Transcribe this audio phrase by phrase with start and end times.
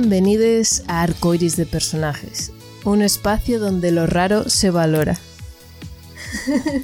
[0.00, 2.52] Bienvenidos a Arcoiris de Personajes,
[2.84, 5.18] un espacio donde lo raro se valora.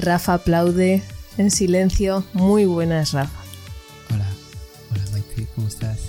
[0.00, 1.04] Rafa aplaude
[1.38, 2.24] en silencio.
[2.32, 3.40] Muy buenas, Rafa.
[4.12, 4.26] Hola,
[4.90, 6.00] hola Maite, ¿cómo estás?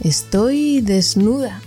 [0.00, 1.62] Estoy desnuda.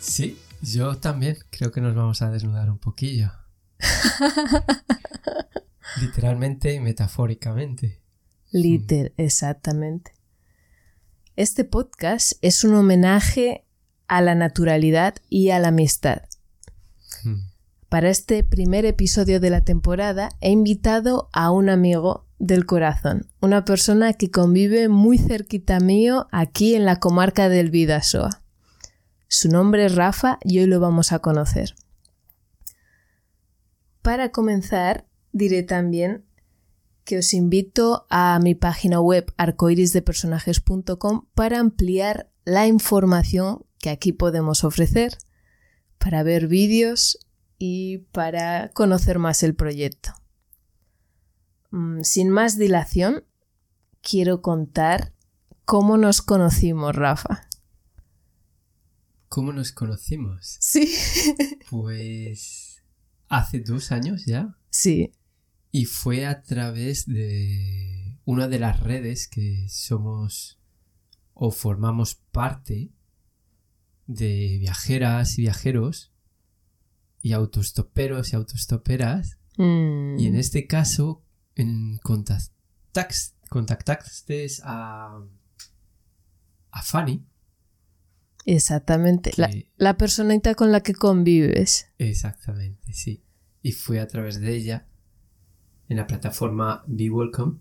[0.00, 1.38] Sí, yo también.
[1.50, 3.30] Creo que nos vamos a desnudar un poquillo.
[6.00, 8.02] Literalmente y metafóricamente.
[8.50, 10.17] Liter, exactamente.
[11.38, 13.64] Este podcast es un homenaje
[14.08, 16.22] a la naturalidad y a la amistad.
[17.22, 17.42] Hmm.
[17.88, 23.64] Para este primer episodio de la temporada he invitado a un amigo del corazón, una
[23.64, 28.42] persona que convive muy cerquita mío aquí en la comarca del Vidasoa.
[29.28, 31.76] Su nombre es Rafa y hoy lo vamos a conocer.
[34.02, 36.24] Para comenzar, diré también
[37.08, 44.62] que os invito a mi página web arcoirisdepersonajes.com para ampliar la información que aquí podemos
[44.62, 45.16] ofrecer,
[45.96, 47.18] para ver vídeos
[47.58, 50.12] y para conocer más el proyecto.
[51.70, 53.24] Mm, Sin más dilación,
[54.02, 55.14] quiero contar
[55.64, 57.48] cómo nos conocimos, Rafa.
[59.30, 60.58] ¿Cómo nos conocimos?
[60.60, 60.94] Sí.
[61.70, 62.82] Pues
[63.28, 64.58] hace dos años ya.
[64.68, 65.14] Sí,
[65.78, 70.58] Y fue a través de una de las redes que somos
[71.34, 72.90] o formamos parte
[74.08, 76.12] de viajeras y viajeros
[77.22, 79.38] y autostoperos y autostoperas.
[79.56, 81.22] Mm, Y en este caso,
[81.54, 85.22] en contactax- contactaste a,
[86.72, 87.24] a Fanny.
[88.46, 89.30] exactamente.
[89.36, 91.86] La, la personita con la que convives.
[91.98, 93.22] Exactamente, sí.
[93.62, 94.88] Y fue a través de ella
[95.88, 97.58] en la plataforma Be Welcome.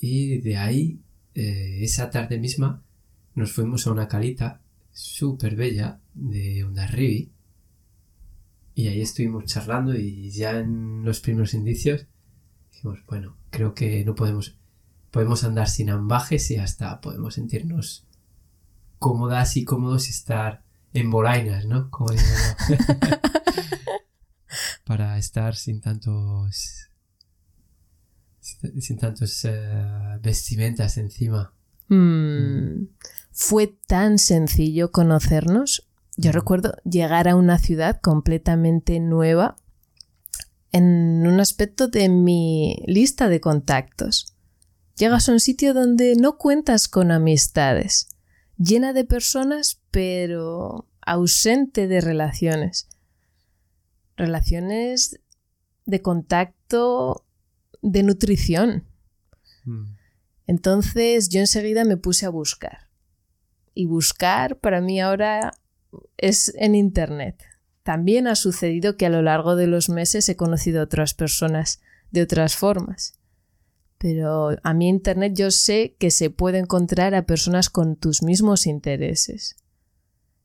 [0.00, 1.00] Y de ahí,
[1.34, 2.82] eh, esa tarde misma,
[3.34, 4.60] nos fuimos a una calita
[4.92, 7.32] súper bella de Ondarribi.
[8.74, 12.06] Y ahí estuvimos charlando y ya en los primeros indicios
[12.70, 14.56] dijimos, bueno, creo que no podemos,
[15.10, 18.06] podemos andar sin ambajes y hasta podemos sentirnos
[19.00, 20.62] cómodas y cómodos y estar
[20.92, 21.90] en bolainas, ¿no?
[21.90, 22.22] Como digo
[22.68, 22.76] yo.
[24.88, 26.88] Para estar sin tantos
[28.40, 31.52] sin, sin tantos eh, vestimentas encima.
[31.88, 32.88] Mm,
[33.32, 35.86] Fue tan sencillo conocernos.
[36.16, 36.34] Yo Mm.
[36.34, 39.56] recuerdo llegar a una ciudad completamente nueva
[40.72, 44.34] en un aspecto de mi lista de contactos.
[44.96, 48.08] Llegas a un sitio donde no cuentas con amistades,
[48.56, 52.88] llena de personas pero ausente de relaciones.
[54.18, 55.20] Relaciones
[55.86, 57.24] de contacto,
[57.80, 58.84] de nutrición.
[59.64, 59.84] Mm.
[60.46, 62.90] Entonces yo enseguida me puse a buscar.
[63.74, 65.52] Y buscar para mí ahora
[66.16, 67.42] es en Internet.
[67.82, 71.80] También ha sucedido que a lo largo de los meses he conocido a otras personas
[72.10, 73.18] de otras formas.
[73.98, 78.66] Pero a mí Internet yo sé que se puede encontrar a personas con tus mismos
[78.66, 79.56] intereses.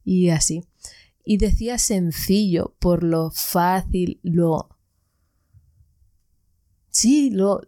[0.04, 0.64] Y así.
[1.24, 4.70] Y decía sencillo por lo fácil, lo...
[6.90, 7.62] Sí, lo...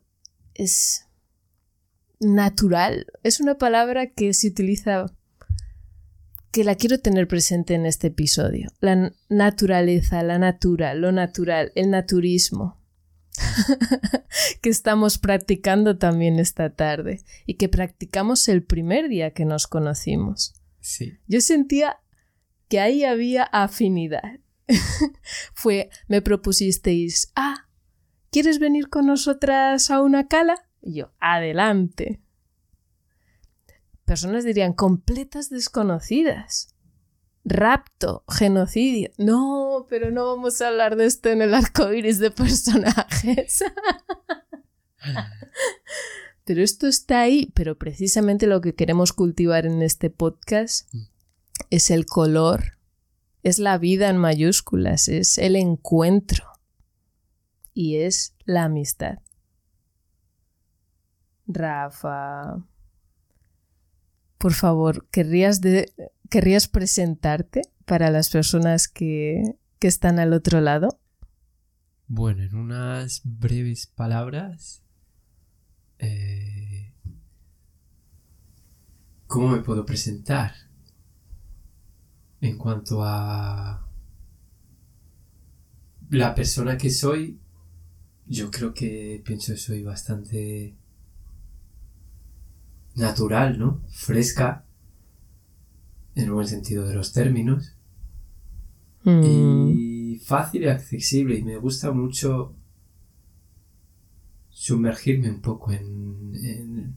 [0.53, 1.05] es
[2.19, 3.07] natural.
[3.23, 5.05] Es una palabra que se utiliza
[6.51, 8.71] que la quiero tener presente en este episodio.
[8.79, 12.81] La naturaleza, la natura, lo natural, el naturismo.
[14.61, 20.53] que estamos practicando también esta tarde y que practicamos el primer día que nos conocimos.
[20.79, 21.17] Sí.
[21.27, 21.97] Yo sentía
[22.67, 24.39] que ahí había afinidad.
[25.53, 27.67] Fue, me propusisteis, ah,
[28.31, 30.67] ¿quieres venir con nosotras a una cala?
[30.81, 32.21] Y yo, adelante.
[34.05, 36.75] Personas dirían, completas desconocidas.
[37.43, 39.11] Rapto, genocidio.
[39.17, 43.63] No, pero no vamos a hablar de esto en el arco iris de personajes.
[46.43, 51.14] pero esto está ahí, pero precisamente lo que queremos cultivar en este podcast Mm.
[51.69, 52.77] Es el color,
[53.43, 56.45] es la vida en mayúsculas, es el encuentro
[57.73, 59.19] y es la amistad.
[61.47, 62.63] Rafa,
[64.37, 65.91] por favor, ¿querrías, de-
[66.29, 69.41] ¿querrías presentarte para las personas que,
[69.79, 70.99] que están al otro lado?
[72.07, 74.83] Bueno, en unas breves palabras,
[75.99, 76.93] eh,
[79.27, 80.53] ¿cómo me puedo presentar?
[82.45, 83.87] En cuanto a
[86.11, 87.39] la persona que soy,
[88.27, 90.75] yo creo que pienso que soy bastante
[92.95, 93.81] natural, ¿no?
[93.89, 94.63] Fresca,
[96.13, 97.75] en el buen sentido de los términos,
[99.05, 99.71] Mm.
[99.75, 102.55] y fácil y accesible, y me gusta mucho
[104.49, 106.95] sumergirme un poco en, en,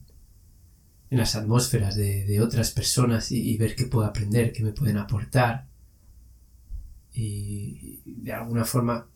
[1.10, 4.72] en las atmósferas de, de otras personas y, y ver qué puedo aprender, qué me
[4.72, 5.66] pueden aportar,
[7.12, 9.06] y de alguna forma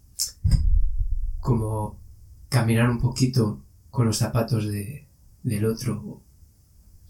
[1.40, 1.98] como
[2.48, 5.06] caminar un poquito con los zapatos de,
[5.42, 6.22] del otro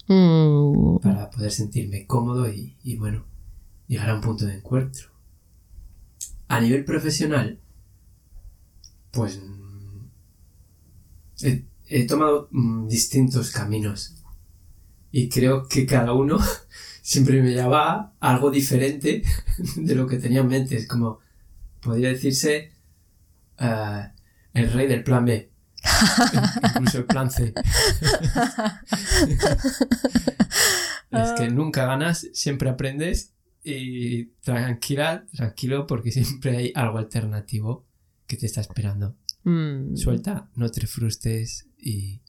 [0.09, 0.99] Mm.
[0.99, 3.25] para poder sentirme cómodo y, y, bueno,
[3.87, 5.09] llegar a un punto de encuentro.
[6.49, 7.61] A nivel profesional,
[9.13, 10.07] pues mm,
[11.47, 14.17] he, he tomado mm, distintos caminos
[15.13, 16.39] y creo que cada uno
[17.03, 19.23] siempre me lleva a algo diferente
[19.77, 20.77] de lo que tenía en mente.
[20.77, 21.21] Es como,
[21.81, 22.73] podría decirse,
[23.59, 24.09] eh,
[24.55, 25.51] el rey del plan B.
[26.77, 27.53] Incluso el plan C.
[31.11, 33.33] es que nunca ganas, siempre aprendes
[33.65, 37.85] y tranquila, tranquilo, porque siempre hay algo alternativo
[38.27, 39.17] que te está esperando.
[39.45, 39.97] Mm.
[39.97, 42.23] Suelta, no te frustres y,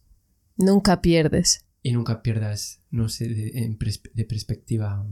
[0.57, 1.65] Nunca pierdes.
[1.83, 3.77] Y nunca pierdas, no sé, de,
[4.13, 5.05] de perspectiva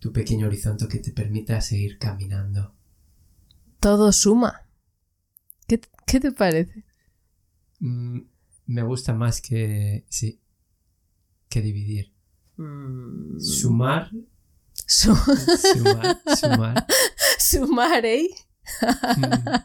[0.00, 2.74] tu pequeño horizonte que te permita seguir caminando.
[3.78, 4.66] Todo suma.
[5.68, 6.84] ¿Qué, qué te parece?
[7.80, 8.20] Mm,
[8.66, 10.40] me gusta más que, sí,
[11.50, 12.12] que dividir.
[12.56, 13.38] Mm.
[13.38, 14.10] Sumar,
[14.86, 16.86] Su- sumar, sumar.
[17.38, 18.28] Sumar, ¿eh?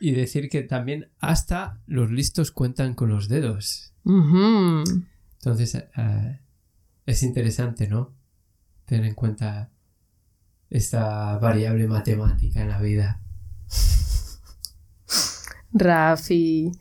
[0.00, 3.89] y decir que también hasta los listos cuentan con los dedos.
[4.04, 6.40] Entonces eh,
[7.06, 8.14] es interesante, ¿no?
[8.84, 9.70] Tener en cuenta
[10.68, 13.20] esta variable matemática en la vida.
[15.72, 16.72] Rafi,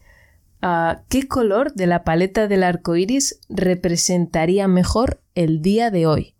[0.61, 6.35] ah, ¿qué color de la paleta del arco iris representaría mejor el día de hoy?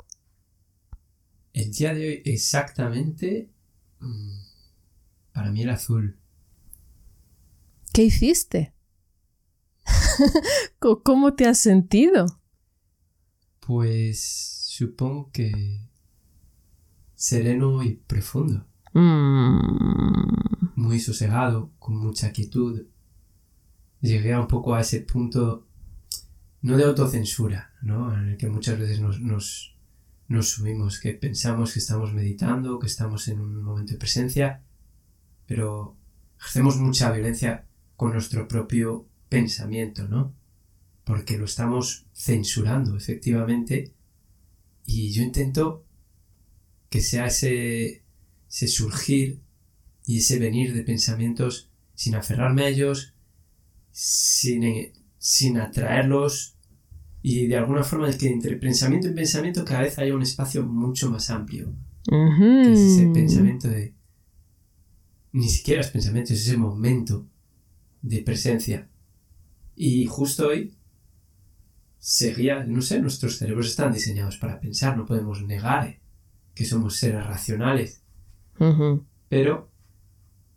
[1.53, 3.49] El día de hoy exactamente
[3.99, 4.39] mm,
[5.33, 6.17] para mí el azul.
[7.93, 8.73] ¿Qué hiciste?
[11.03, 12.25] ¿Cómo te has sentido?
[13.59, 14.19] Pues
[14.67, 15.89] supongo que
[17.15, 18.65] sereno y profundo.
[18.93, 19.59] Mm,
[20.75, 22.83] muy sosegado, con mucha quietud.
[24.01, 25.67] Llegué un poco a ese punto,
[26.61, 28.13] no de autocensura, ¿no?
[28.13, 29.75] En el que muchas veces nos, nos,
[30.29, 34.63] nos subimos, que pensamos que estamos meditando, que estamos en un momento de presencia,
[35.45, 35.97] pero
[36.39, 40.35] hacemos mucha violencia con nuestro propio pensamiento, ¿no?
[41.03, 43.93] Porque lo estamos censurando, efectivamente,
[44.85, 45.85] y yo intento
[46.89, 48.03] que sea ese,
[48.49, 49.41] ese surgir
[50.05, 53.13] y ese venir de pensamientos sin aferrarme a ellos,
[53.91, 56.55] sin, eh, sin atraerlos
[57.21, 60.65] y de alguna forma el que entre pensamiento y pensamiento cada vez haya un espacio
[60.65, 63.93] mucho más amplio, que es ese pensamiento de...
[65.31, 67.27] Ni siquiera es pensamiento, es ese momento
[68.01, 68.89] de presencia.
[69.81, 70.75] Y justo hoy
[71.99, 76.01] seguía, no sé, nuestros cerebros están diseñados para pensar, no podemos negar
[76.53, 78.03] que somos seres racionales.
[79.29, 79.71] Pero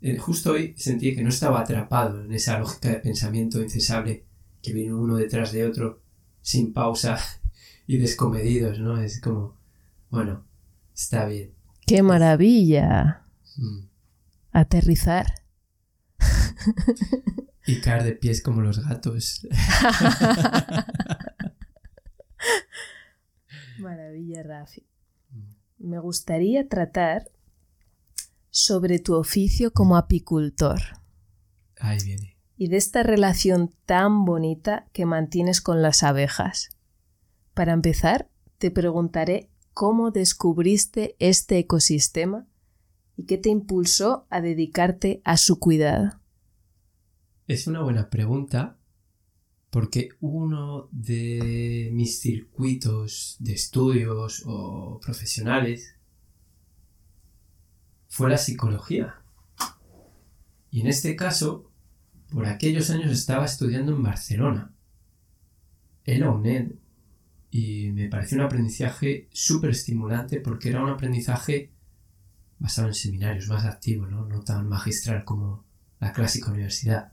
[0.01, 4.27] eh, justo hoy sentí que no estaba atrapado en esa lógica de pensamiento incesable
[4.61, 6.03] que vino uno detrás de otro
[6.41, 7.17] sin pausa
[7.87, 9.01] y descomedidos, ¿no?
[9.01, 9.57] Es como,
[10.11, 10.45] bueno,
[10.93, 11.55] está bien.
[11.87, 13.25] ¡Qué maravilla!
[13.57, 13.85] Mm.
[14.51, 15.27] Aterrizar.
[17.67, 19.47] Y caer de pies como los gatos.
[23.79, 24.87] Maravilla, Rafi.
[25.79, 27.31] Me gustaría tratar
[28.51, 30.81] sobre tu oficio como apicultor
[31.79, 32.37] Ahí viene.
[32.57, 36.69] y de esta relación tan bonita que mantienes con las abejas.
[37.55, 38.29] Para empezar,
[38.59, 42.47] te preguntaré cómo descubriste este ecosistema
[43.17, 46.21] y qué te impulsó a dedicarte a su cuidado.
[47.53, 48.79] Es una buena pregunta
[49.69, 55.99] porque uno de mis circuitos de estudios o profesionales
[58.09, 59.17] fue la psicología.
[60.71, 61.71] Y en este caso,
[62.31, 64.73] por aquellos años estaba estudiando en Barcelona,
[66.07, 66.73] en la UNED,
[67.51, 71.71] y me pareció un aprendizaje súper estimulante porque era un aprendizaje
[72.59, 74.25] basado en seminarios, más activo, ¿no?
[74.25, 75.67] no tan magistral como
[76.01, 77.13] la clásica universidad.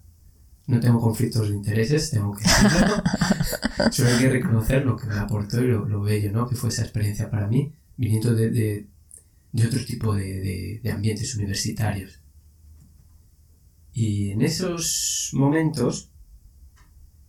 [0.69, 3.01] No tengo conflictos de intereses, tengo que decirlo.
[3.91, 6.47] Solo hay que reconocer lo que me aportó y lo, lo bello, ¿no?
[6.47, 8.87] Que fue esa experiencia para mí, viniendo de, de,
[9.51, 12.21] de otro tipo de, de, de ambientes universitarios.
[13.93, 16.11] Y en esos momentos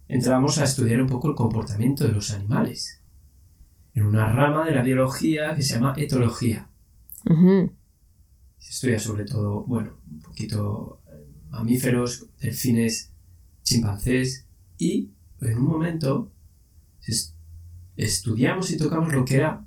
[0.06, 3.00] entramos a estudiar un poco el comportamiento de los animales,
[3.94, 6.68] en una rama de la biología que se llama etología.
[8.58, 13.10] Se estudia sobre todo, bueno, un poquito eh, mamíferos, delfines,
[14.78, 15.10] y
[15.40, 16.32] en un momento
[17.96, 19.64] estudiamos y tocamos lo que era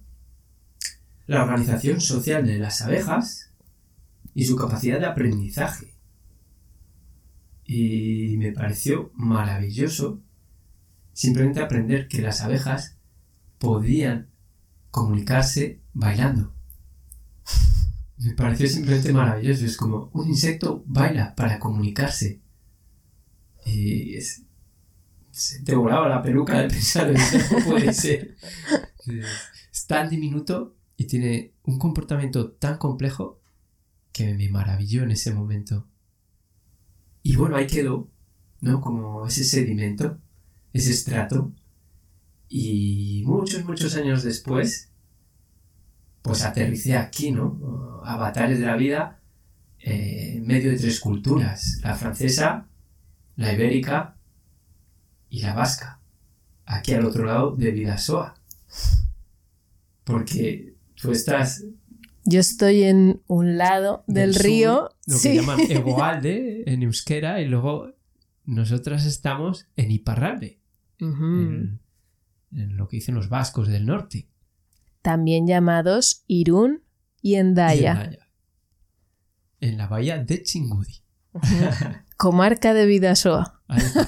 [1.26, 3.52] la organización social de las abejas
[4.34, 5.94] y su capacidad de aprendizaje.
[7.66, 10.22] Y me pareció maravilloso
[11.14, 12.98] simplemente aprender que las abejas
[13.58, 14.30] podían
[14.92, 16.54] comunicarse bailando.
[18.18, 19.66] Me pareció simplemente maravilloso.
[19.66, 22.43] Es como un insecto baila para comunicarse.
[23.66, 24.44] Y es,
[25.32, 28.36] se te volaba la peluca de pensar en no puede ser.
[29.72, 33.42] Es tan diminuto y tiene un comportamiento tan complejo
[34.12, 35.88] que me maravilló en ese momento.
[37.24, 38.10] Y bueno, ahí quedó,
[38.62, 38.80] ¿no?
[38.80, 40.20] Como ese sedimento,
[40.72, 41.52] ese estrato.
[42.48, 44.92] Y muchos, muchos años después,
[46.22, 48.02] pues aterricé aquí, ¿no?
[48.06, 49.20] Avatares de la vida
[49.80, 52.68] eh, en medio de tres culturas, la francesa,
[53.36, 54.18] la ibérica
[55.30, 56.00] y la vasca,
[56.66, 58.36] aquí al otro lado de Vidasoa.
[60.04, 61.64] Porque tú estás
[62.26, 64.90] yo estoy en un lado del, río.
[65.08, 67.94] lo que llaman Egoalde en euskera y luego
[68.46, 70.60] nosotras estamos en Iparralde,
[71.00, 71.80] en,
[72.52, 74.30] lo que dicen los vascos del norte.
[75.02, 76.84] También llamados Irún
[77.22, 78.18] y Endaya.
[79.60, 81.02] En la bahía de Chingudi.
[82.24, 83.62] Comarca de Vidasoa.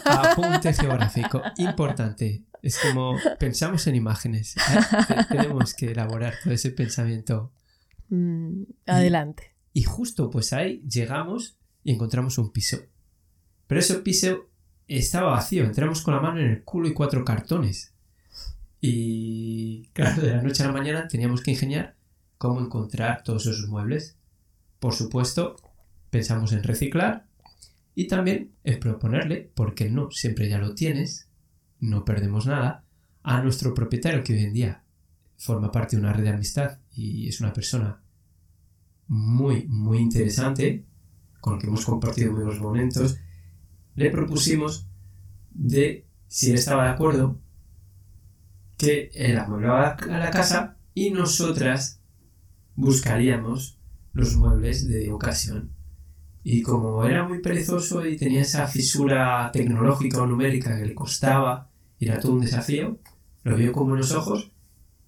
[0.05, 2.45] Apunte geográfico importante.
[2.62, 4.55] Es como pensamos en imágenes.
[4.55, 5.25] ¿eh?
[5.29, 7.51] Tenemos que elaborar todo ese pensamiento
[8.10, 9.55] Mm, adelante.
[9.74, 12.77] Y, justo pues ahí llegamos y encontramos un piso.
[13.67, 14.50] Pero ese piso
[14.88, 15.63] estaba vacío.
[15.63, 17.93] Entramos con la mano en el culo y cuatro cartones.
[18.79, 21.95] Y claro, de la noche a la mañana teníamos que ingeniar
[22.38, 24.17] cómo encontrar todos esos muebles.
[24.79, 25.55] Por supuesto,
[26.12, 27.25] pensamos en reciclar
[27.95, 31.29] y también en proponerle, porque no siempre ya lo tienes,
[31.79, 32.83] no perdemos nada,
[33.23, 34.83] a nuestro propietario que hoy en día
[35.37, 38.01] forma parte de una red de amistad y es una persona
[39.07, 40.85] muy, muy interesante,
[41.39, 43.17] con la que hemos compartido momentos,
[43.95, 44.87] le propusimos
[45.51, 47.39] de, si él estaba de acuerdo,
[48.77, 52.01] que él amueblaba a la casa y nosotras
[52.75, 53.79] buscaríamos
[54.11, 55.75] los muebles de ocasión.
[56.47, 61.71] Y como era muy perezoso y tenía esa fisura tecnológica o numérica que le costaba,
[61.97, 62.99] y era todo un desafío,
[63.41, 64.51] lo vio con buenos ojos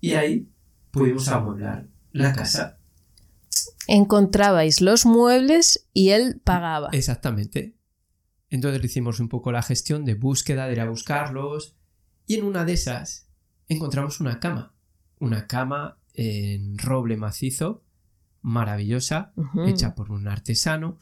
[0.01, 0.49] y ahí
[0.89, 2.79] pudimos amueblar la casa.
[3.87, 6.89] Encontrabais los muebles y él pagaba.
[6.91, 7.75] Exactamente.
[8.49, 11.75] Entonces le hicimos un poco la gestión de búsqueda, de ir a buscarlos.
[12.25, 13.29] Y en una de esas
[13.67, 14.73] encontramos una cama.
[15.19, 17.83] Una cama en roble macizo,
[18.41, 19.33] maravillosa,
[19.67, 20.97] hecha por un artesano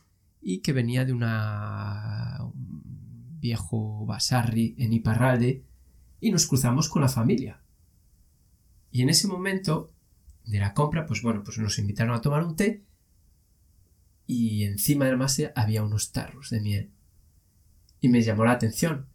[0.47, 1.23] y que venía de un
[3.39, 5.63] viejo basarri en Iparralde
[6.21, 7.63] y nos cruzamos con la familia.
[8.91, 9.91] Y en ese momento
[10.45, 12.83] de la compra, pues bueno, pues nos invitaron a tomar un té
[14.27, 16.91] y encima del masa había unos tarros de miel.
[17.99, 19.07] Y me llamó la atención.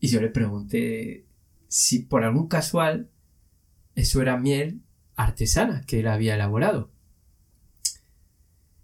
[0.00, 1.26] Y yo le pregunté
[1.68, 3.10] si por algún casual
[3.94, 4.80] eso era miel
[5.16, 6.90] artesana que él había elaborado.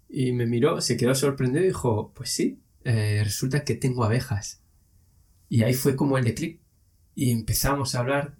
[0.09, 4.61] Y me miró, se quedó sorprendido y dijo, pues sí, eh, resulta que tengo abejas.
[5.49, 6.61] Y ahí fue como el de clic.
[7.15, 8.37] Y empezamos a hablar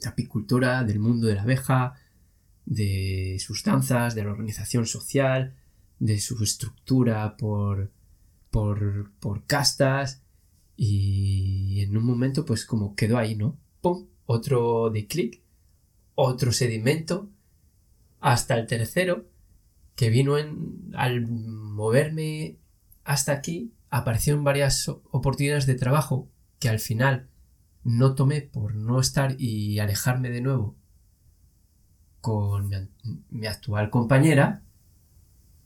[0.00, 1.94] de apicultura, del mundo de la abeja,
[2.64, 5.54] de sus danzas, de la organización social,
[5.98, 7.92] de su estructura por,
[8.50, 10.22] por, por castas
[10.76, 13.56] y en un momento pues como quedó ahí, ¿no?
[13.80, 14.08] ¡Pum!
[14.26, 15.42] Otro de clic,
[16.14, 17.28] otro sedimento,
[18.20, 19.26] hasta el tercero
[19.96, 22.58] que vino en, al moverme
[23.04, 27.28] hasta aquí aparecieron varias oportunidades de trabajo que al final
[27.84, 30.76] no tomé por no estar y alejarme de nuevo
[32.22, 32.70] con
[33.30, 34.62] mi, actual compañera,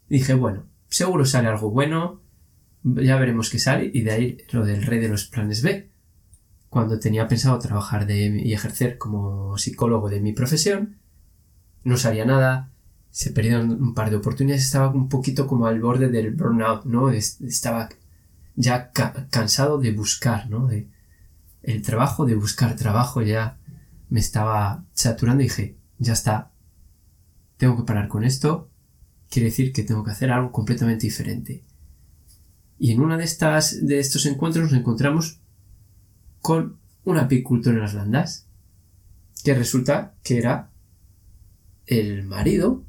[0.08, 2.22] dije, bueno, seguro sale algo bueno,
[2.82, 5.90] ya veremos qué sale, y de ahí lo del rey de los planes B.
[6.70, 10.96] Cuando tenía pensado trabajar de, y ejercer como psicólogo de mi profesión,
[11.84, 12.70] no salía nada,
[13.16, 17.08] se perdieron un par de oportunidades, estaba un poquito como al borde del burnout, ¿no?
[17.08, 17.88] Estaba
[18.56, 18.92] ya
[19.30, 20.66] cansado de buscar, ¿no?
[20.66, 20.90] De,
[21.62, 23.58] el trabajo de buscar trabajo ya
[24.10, 26.50] me estaba saturando y dije, ya está,
[27.56, 28.68] tengo que parar con esto,
[29.30, 31.64] quiere decir que tengo que hacer algo completamente diferente.
[32.78, 35.40] Y en una de estas de estos encuentros nos encontramos
[36.42, 38.46] con un apicultor en las landas,
[39.42, 40.70] que resulta que era
[41.86, 42.84] el marido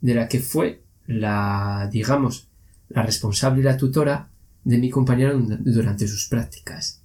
[0.00, 2.48] de la que fue la, digamos,
[2.88, 4.30] la responsable y la tutora
[4.64, 7.02] de mi compañero durante sus prácticas.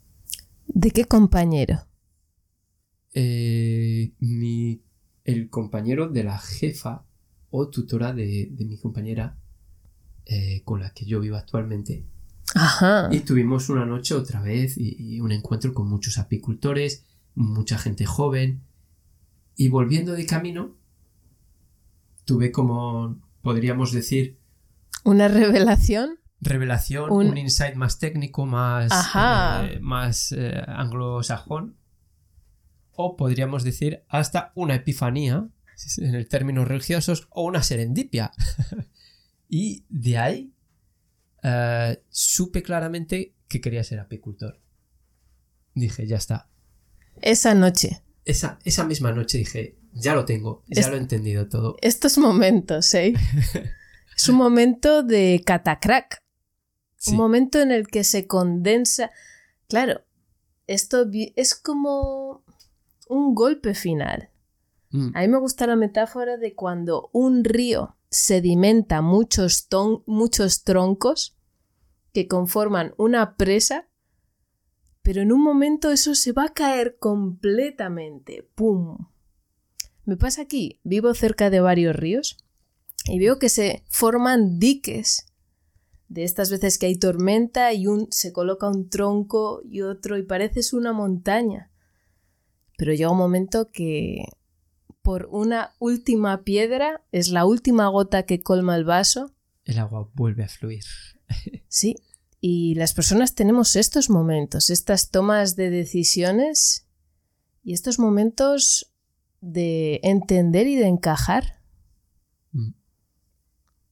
[0.67, 1.85] ¿De qué compañero?
[3.13, 4.81] Eh, mi,
[5.23, 7.05] el compañero de la jefa
[7.51, 9.37] o tutora de, mi compañera
[10.25, 12.05] eh, con la que yo vivo actualmente.
[12.55, 13.09] Ajá.
[13.11, 18.63] Y tuvimos una noche otra vez y, un encuentro con muchos apicultores, mucha gente joven.
[19.55, 20.75] Y volviendo de camino,
[22.25, 24.39] tuve como, podríamos decir...
[25.03, 26.19] ¿Una revelación?
[26.39, 31.77] Revelación, un, insight más técnico, más, eh, más eh, anglosajón.
[32.91, 35.47] O podríamos decir hasta una epifanía,
[35.97, 38.31] en el términos religiosos, o una serendipia.
[39.49, 40.53] y de ahí
[41.43, 44.59] eh, supe claramente que quería ser apicultor.
[45.75, 46.49] Dije, ya está.
[47.21, 48.03] Esa noche.
[48.25, 51.75] Esa, esa misma noche dije, ya lo tengo, ya lo he entendido todo.
[51.81, 53.13] Estos momentos, ¿eh?
[54.15, 56.21] es un momento de catacrack.
[57.07, 59.11] Un momento en el que se condensa.
[59.67, 60.01] Claro,
[60.67, 62.43] esto es como
[63.09, 64.29] un golpe final.
[64.91, 65.11] Mm.
[65.13, 69.67] A mí me gusta la metáfora de cuando un río sedimenta muchos,
[70.05, 71.35] muchos troncos
[72.13, 73.89] que conforman una presa,
[75.01, 78.49] pero en un momento eso se va a caer completamente.
[78.55, 78.97] ¡Pum!
[80.05, 82.37] Me pasa aquí, vivo cerca de varios ríos
[83.05, 85.27] y veo que se forman diques.
[86.09, 90.23] De estas veces que hay tormenta y un se coloca un tronco y otro y
[90.23, 91.71] pareces una montaña.
[92.77, 94.25] Pero llega un momento que
[95.01, 99.33] por una última piedra, es la última gota que colma el vaso.
[99.65, 100.83] El agua vuelve a fluir.
[101.67, 101.95] sí,
[102.39, 106.87] y las personas tenemos estos momentos, estas tomas de decisiones
[107.63, 108.92] y estos momentos
[109.43, 111.59] de entender y de encajar.
[112.53, 112.69] Mm.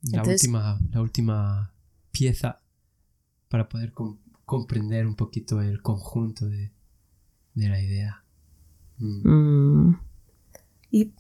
[0.04, 1.74] La, última, la última
[2.12, 2.62] pieza
[3.50, 3.94] para poder
[4.46, 6.72] comprender un poquito el conjunto de,
[7.56, 8.24] la idea.
[8.98, 9.30] Mm.
[9.30, 10.00] Mm.
[10.90, 11.12] ¿Y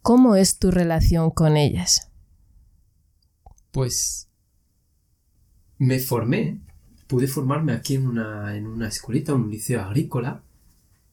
[0.00, 2.10] cómo es tu relación con ellas?
[3.72, 4.30] Pues
[5.76, 6.62] me formé,
[7.08, 10.42] pude formarme aquí en una, en una escuelita, un liceo agrícola,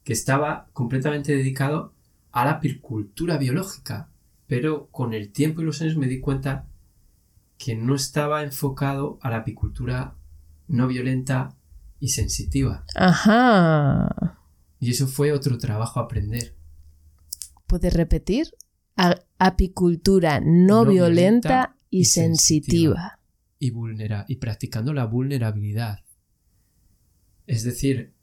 [0.04, 1.94] que estaba completamente dedicado
[2.32, 4.10] a la apicultura biológica,
[4.48, 6.68] pero con el tiempo y los años me di cuenta
[7.58, 10.16] que no estaba enfocado a la apicultura
[10.68, 11.56] no violenta
[12.00, 12.86] y sensitiva.
[12.96, 14.40] Ajá.
[14.80, 16.56] Y eso fue otro trabajo a aprender.
[17.68, 18.48] ¿Puedes repetir?
[19.38, 23.20] apicultura no, violenta, y, sensitiva.
[23.58, 26.00] Y, vulnera y practicando la vulnerabilidad.
[27.48, 28.14] Es decir,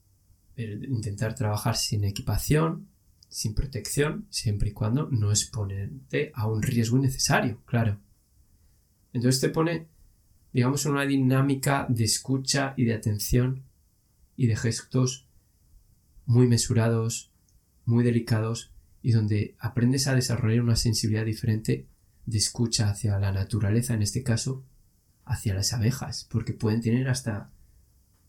[0.57, 2.88] intentar trabajar sin equipación,
[3.29, 7.99] sin protección, siempre y cuando no exponerte a un riesgo innecesario, claro.
[9.12, 9.88] Entonces te pone,
[10.53, 13.62] digamos, una dinámica de escucha y de atención
[14.37, 15.27] y de gestos
[16.25, 17.31] muy mesurados,
[17.85, 21.87] muy delicados y donde aprendes a desarrollar una sensibilidad diferente
[22.27, 24.64] de escucha hacia la naturaleza, en este caso,
[25.25, 27.51] hacia las abejas, porque pueden tener hasta,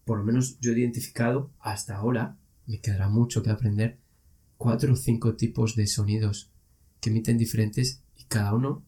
[0.08, 4.00] por lo menos yo he identificado hasta ahora, me quedará mucho que aprender,
[4.58, 6.50] cuatro o cinco tipos de sonidos
[7.02, 8.86] que emiten diferentes y cada uno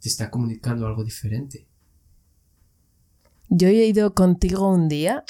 [0.00, 1.66] te está comunicando algo diferente.
[3.50, 5.22] Yo he ido contigo un día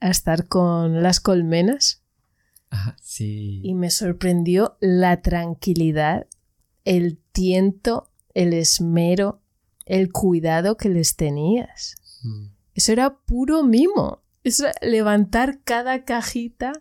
[0.00, 2.02] a estar con las colmenas
[3.18, 6.26] y me sorprendió la tranquilidad,
[6.84, 9.40] el tiento, el esmero,
[9.84, 11.94] el cuidado que les tenías.
[12.24, 12.55] Mm.
[12.76, 14.22] Eso era puro mimo.
[14.44, 16.72] Eso levantar cada cajita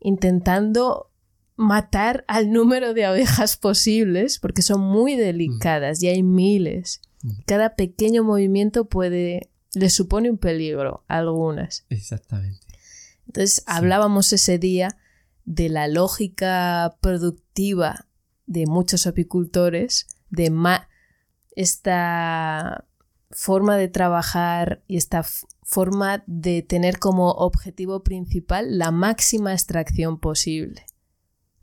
[0.00, 1.12] intentando
[1.56, 7.00] matar al número de abejas posibles, porque son muy delicadas y hay miles.
[7.22, 7.30] Mm.
[7.46, 11.84] Cada pequeño movimiento puede, les supone un peligro a algunas.
[11.90, 12.66] Exactamente.
[13.26, 14.96] Entonces hablábamos ese día
[15.44, 18.08] de la lógica productiva
[18.46, 20.50] de muchos apicultores, de
[21.56, 22.86] esta
[23.34, 25.24] forma de trabajar y esta
[25.62, 30.86] forma de tener como objetivo principal la máxima extracción posible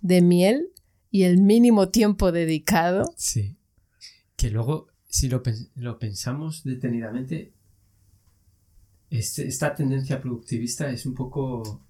[0.02, 0.68] de miel
[1.10, 3.14] y el mínimo tiempo dedicado.
[3.16, 3.58] Sí.
[4.36, 5.42] Que luego, si lo,
[6.00, 7.54] pensamos detenidamente,
[9.10, 11.86] este, esta tendencia productivista es un poco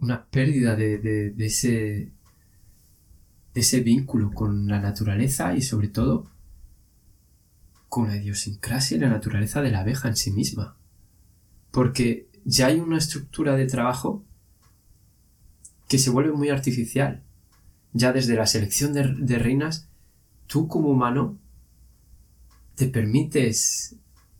[0.00, 2.12] una pérdida de, ese,
[3.54, 6.30] ese vínculo con la naturaleza y sobre todo
[7.88, 10.76] con la idiosincrasia y la naturaleza de la abeja en sí misma.
[11.70, 14.24] Porque ya hay una estructura de trabajo
[15.88, 17.22] que se vuelve muy artificial.
[17.92, 19.88] Ya desde la selección de, de reinas,
[20.46, 21.38] tú como humano
[22.74, 23.96] te permites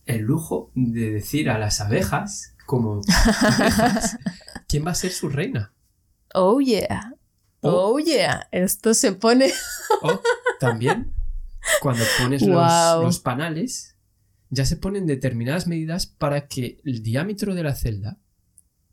[0.06, 3.02] el lujo de decir a las abejas, como
[3.42, 4.18] abejas,
[4.68, 5.72] quién va a ser su reina.
[6.34, 7.14] Oh yeah.
[7.60, 8.48] Oh, yeah.
[8.52, 9.52] Esto se pone.
[10.02, 10.20] O
[10.60, 11.12] también,
[11.80, 13.96] cuando pones los, panales,
[14.50, 18.18] ya se ponen determinadas medidas para que el diámetro de la celda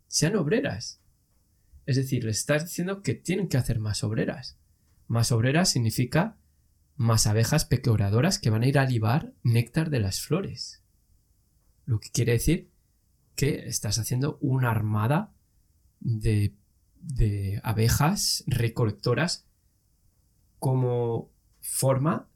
[0.07, 1.01] sean obreras.
[1.85, 4.57] Es decir, le estás diciendo que tienen que hacer más obreras.
[5.07, 6.37] Más obreras significa
[6.95, 10.81] más abejas pecoradoras que van a ir a libar néctar de las flores.
[11.85, 12.69] Lo que quiere decir
[13.35, 15.33] que estás haciendo una armada
[15.99, 16.55] de,
[17.01, 19.45] de abejas recolectoras
[20.59, 21.29] como
[21.61, 22.27] forma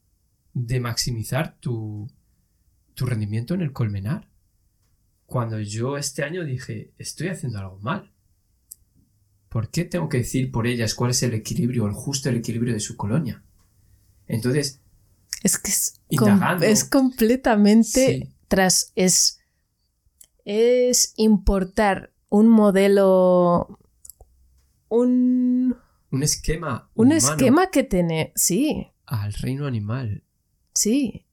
[0.68, 2.08] de maximizar tu,
[2.94, 4.30] tu rendimiento en el colmenar.
[5.26, 8.12] Cuando yo este año dije, estoy haciendo algo mal.
[9.50, 12.74] ¿Por qué tengo que decir por ellas cuál es el equilibrio, el justo el equilibrio
[12.74, 13.44] de su colonia?
[14.28, 14.82] Entonces,
[15.44, 18.34] Es que es, com- es completamente Sí.
[18.48, 18.92] tras.
[18.96, 19.40] Es.
[20.46, 23.80] Es importar un modelo.
[24.90, 25.76] Un.
[26.12, 28.34] un esquema Un humano esquema que tiene.
[28.36, 30.24] Sí, al reino animal.
[30.80, 31.26] Sí.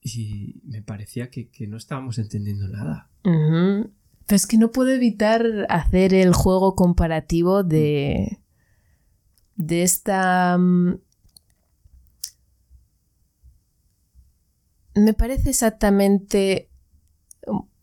[0.00, 3.10] Y me parecía que, que no estábamos entendiendo nada.
[3.24, 3.90] Ujú.
[4.26, 8.40] Pero es que no puedo evitar hacer el juego comparativo de.
[9.56, 10.56] de esta.
[10.58, 10.98] mm,
[14.94, 16.70] Me parece exactamente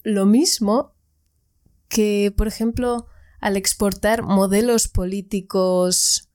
[0.04, 0.96] lo mismo
[1.88, 3.06] que, por ejemplo,
[3.40, 6.30] al exportar modelos políticos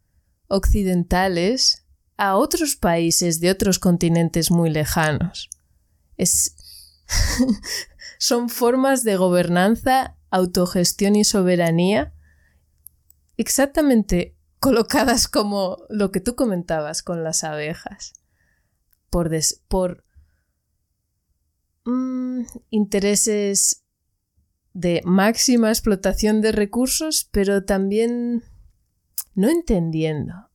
[0.46, 1.87] occidentales
[2.18, 5.48] a otros países de otros continentes muy lejanos.
[6.18, 6.54] Es
[8.18, 12.12] son formas de gobernanza, autogestión y soberanía
[13.38, 18.12] exactamente colocadas como lo que tú comentabas con las abejas.
[19.08, 19.30] Por,
[19.68, 20.04] por
[21.84, 23.84] mm, intereses
[24.74, 28.42] de máxima explotación de recursos, pero también
[29.34, 30.47] no entendiendo.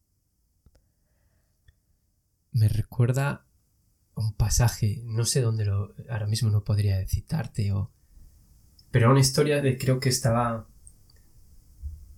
[2.54, 3.46] Me recuerda
[4.16, 7.92] un pasaje, no sé dónde lo, ahora mismo no podría citarte, o,
[8.92, 10.68] pero una historia de creo que estaba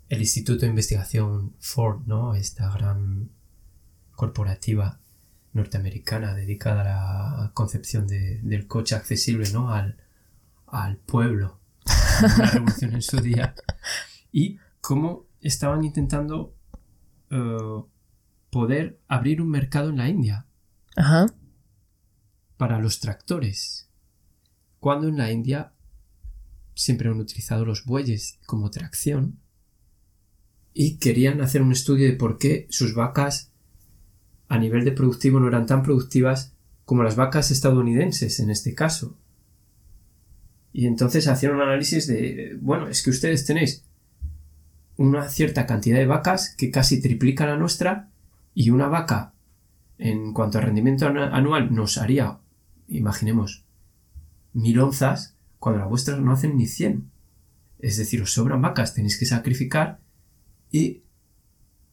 [0.10, 2.36] el Instituto de Investigación Ford, ¿no?
[2.36, 3.32] Esta gran
[4.12, 5.00] corporativa
[5.54, 9.71] norteamericana dedicada a la concepción de- del coche accesible, ¿no?
[9.71, 9.98] Al,
[10.67, 11.60] al pueblo.
[12.38, 13.56] Una revolución en su día.
[14.32, 16.54] Y cómo estaban intentando
[17.30, 17.82] eh,
[18.56, 20.46] poder abrir un mercado en la India
[20.96, 21.26] Ajá.
[22.56, 23.89] para los tractores.
[24.80, 25.74] Cuando en la India
[26.74, 29.41] siempre han utilizado los bueyes como tracción
[30.74, 33.52] y querían hacer un estudio de por qué sus vacas
[34.48, 36.54] a nivel de productivo no eran tan productivas
[36.86, 39.18] como las vacas estadounidenses en este caso.
[40.72, 43.84] Y entonces hacían un análisis de, bueno, es que ustedes tenéis
[44.96, 48.12] una cierta cantidad de vacas que casi triplica la nuestra
[48.56, 49.34] y una vaca
[50.00, 52.39] en cuanto a rendimiento anu- anual nos haría,
[52.88, 53.65] imaginemos,
[54.54, 57.12] mil onzas, cuando las vuestras no hacen ni 100.
[57.80, 60.00] Es decir, os sobran vacas, tenéis que sacrificar
[60.72, 61.04] y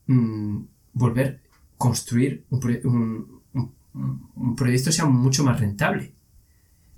[0.06, 0.62] mm,
[0.94, 3.74] volver a construir un, proye- un- un-
[4.36, 6.14] un proyecto sea mucho más rentable.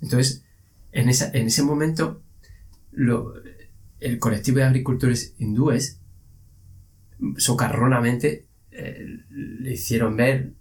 [0.01, 0.43] Entonces,
[0.91, 2.21] en, en ese momento,
[3.99, 5.99] el colectivo de agricultores hindúes
[7.37, 8.44] socarronamente
[8.77, 10.53] eh, le hicieron ver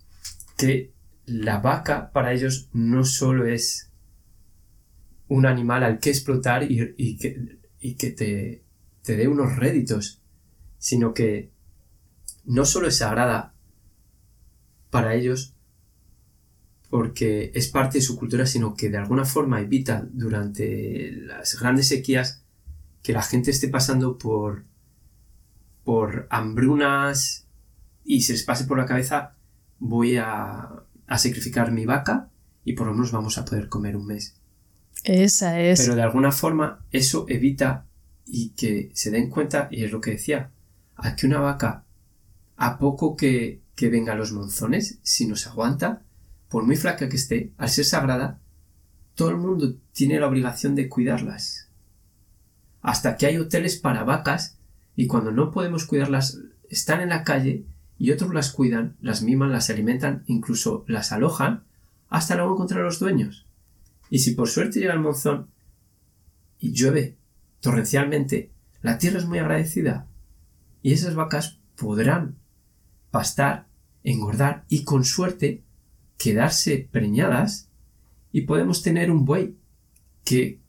[0.57, 0.93] que
[1.27, 3.91] la vaca para ellos no solo es
[5.29, 8.63] un animal al que explotar y, que te,
[9.03, 10.23] te dé unos réditos,
[10.79, 11.51] sino que
[12.45, 13.55] no solo es sagrada
[14.91, 15.55] para ellos
[16.91, 21.89] porque es parte de su cultura, sino que de alguna forma evita durante las grandes
[21.89, 22.45] sequías
[23.03, 24.65] que la gente esté pasando por
[25.83, 27.44] por hambrunas
[28.05, 29.35] y se les pase por la cabeza
[29.79, 32.29] voy a, a sacrificar mi vaca
[32.65, 34.37] y por lo menos vamos a poder comer un mes.
[35.05, 35.81] Esa es.
[35.81, 37.87] Pero de alguna forma eso evita
[38.27, 40.51] y que se den cuenta, y es lo que decía,
[40.97, 41.85] a que una vaca,
[42.57, 46.03] a poco que, que vengan los monzones, si nos aguanta,
[46.49, 48.41] por muy flaca que esté, al ser sagrada,
[49.15, 51.69] todo el mundo tiene la obligación de cuidarlas.
[52.81, 54.57] Hasta que hay hoteles para vacas
[54.97, 56.39] y cuando no podemos cuidarlas,
[56.71, 57.65] están en la calle
[57.99, 61.65] y otros las cuidan, las miman, las alimentan, incluso las alojan,
[62.09, 63.47] hasta luego encontrar a los dueños.
[64.11, 65.49] Y si por suerte llega el monzón
[66.59, 67.17] y llueve
[67.61, 68.51] torrencialmente,
[68.83, 70.07] la tierra es muy agradecida
[70.83, 72.37] y esas vacas podrán
[73.11, 73.69] pastar,
[74.03, 75.63] engordar y con suerte
[76.19, 77.69] quedarse preñadas
[78.33, 79.57] y podemos tener un buey
[80.25, 80.61] que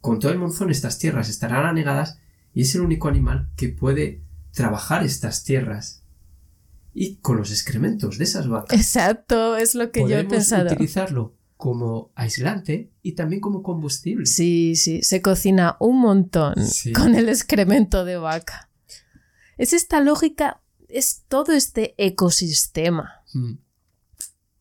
[0.00, 2.18] con todo el monzón estas tierras estarán anegadas
[2.54, 6.02] y es el único animal que puede trabajar estas tierras
[6.92, 8.78] y con los excrementos de esas vacas.
[8.78, 10.72] Exacto, es lo que yo he pensado.
[10.72, 14.26] utilizarlo como aislante y también como combustible.
[14.26, 16.54] Sí, sí, se cocina un montón
[16.94, 18.70] con el excremento de vaca.
[19.58, 23.22] Es esta lógica, es todo este ecosistema.
[23.34, 23.52] Mm.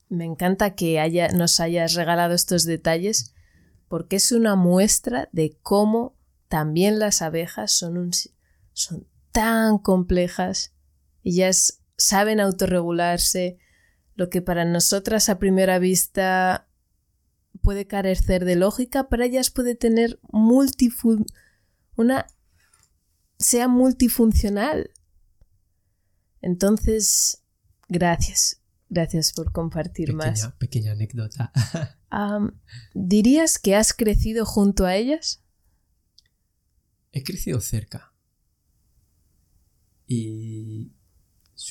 [0.09, 3.33] Me encanta que haya, nos hayas regalado estos detalles
[3.87, 6.15] porque es una muestra de cómo
[6.49, 8.11] también las abejas son, un,
[8.73, 10.73] son tan complejas.
[11.23, 13.59] Ellas saben autorregularse,
[14.15, 16.67] lo que para nosotras a primera vista
[17.61, 21.25] puede carecer de lógica, para ellas puede tener multifun
[21.95, 22.25] una
[23.37, 24.91] sea multifuncional.
[26.41, 27.43] Entonces,
[27.87, 28.61] gracias.
[28.89, 30.51] Gracias por compartir más.
[30.57, 31.51] Pequeña anécdota.
[32.93, 35.43] ¿Dirías que has crecido junto a ellas?
[37.11, 38.13] He crecido cerca.
[40.07, 40.91] Y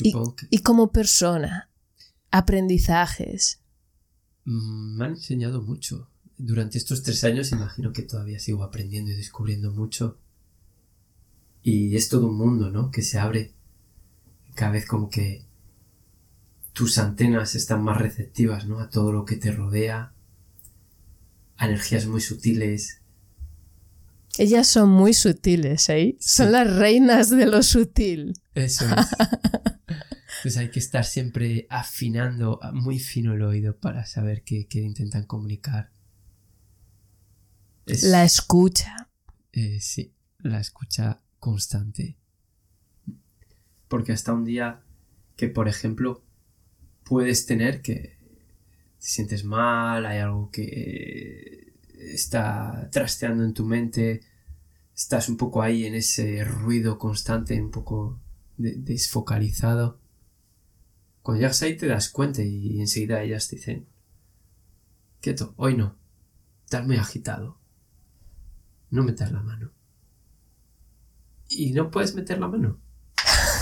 [0.05, 0.47] supongo que...
[0.51, 1.69] Y como persona,
[2.31, 3.61] aprendizajes.
[4.45, 6.09] Mm, me han enseñado mucho.
[6.37, 10.19] Durante estos tres años imagino que todavía sigo aprendiendo y descubriendo mucho.
[11.63, 12.91] Y es todo un mundo, ¿no?
[12.91, 13.53] Que se abre.
[14.55, 15.45] Cada vez como que
[16.73, 18.79] tus antenas están más receptivas, ¿no?
[18.81, 20.13] A todo lo que te rodea.
[21.57, 23.03] A energías muy sutiles.
[24.39, 26.17] Ellas son muy sutiles, ¿eh?
[26.21, 28.35] Son las reinas de lo sutil.
[28.55, 29.07] Eso es.
[30.43, 35.91] Pues hay que estar siempre afinando muy fino el oído para saber qué, intentan comunicar.
[37.87, 39.09] La escucha.
[39.53, 42.17] Eh, sí, la escucha constante.
[43.89, 44.83] Porque hasta un día
[45.37, 46.23] que, por ejemplo,
[47.05, 48.19] puedes tener que
[48.99, 54.21] te sientes mal, hay algo que está trasteando en tu mente,
[54.95, 58.21] estás un poco ahí en ese ruido constante, un poco
[58.57, 60.01] desfocalizado
[61.29, 63.87] cuando llegas ahí te das cuenta y enseguida ellas te dicen,
[65.21, 65.99] quieto, hoy no,
[66.65, 67.61] estás muy agitado,
[68.89, 69.71] no metas la mano.
[71.47, 72.81] Y no puedes meter la mano,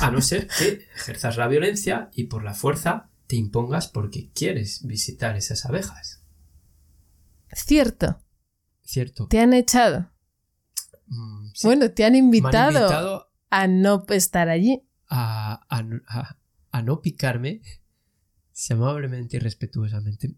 [0.01, 4.87] a no ser que ejerzas la violencia y por la fuerza te impongas porque quieres
[4.87, 6.23] visitar esas abejas.
[7.51, 8.21] Cierto.
[8.85, 9.27] Cierto.
[9.27, 10.13] Te han echado.
[11.09, 14.89] Mm, bueno, te han invitado, a no estar allí.
[15.09, 16.37] a, a
[16.73, 17.63] no picarme,
[18.53, 20.37] si amablemente y respetuosamente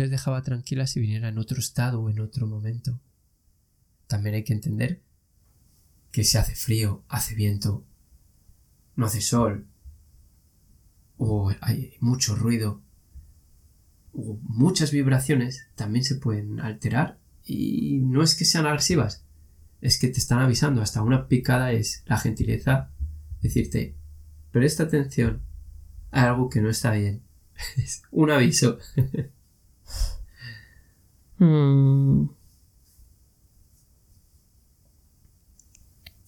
[0.00, 3.00] les dejaba tranquilas si viniera en otro estado o en otro momento.
[4.06, 5.02] También hay que entender
[6.10, 7.84] que si hace frío, hace viento,
[8.96, 9.66] no hace sol,
[11.16, 12.82] o hay mucho ruido,
[14.12, 19.24] o muchas vibraciones, también se pueden alterar y no es que sean agresivas,
[19.80, 22.90] es que te están avisando, hasta una picada es la gentileza,
[23.40, 23.96] decirte,
[24.50, 25.42] presta atención,
[26.12, 27.22] algo que no está bien.
[27.76, 28.78] Es un aviso.
[31.38, 32.26] Hmm.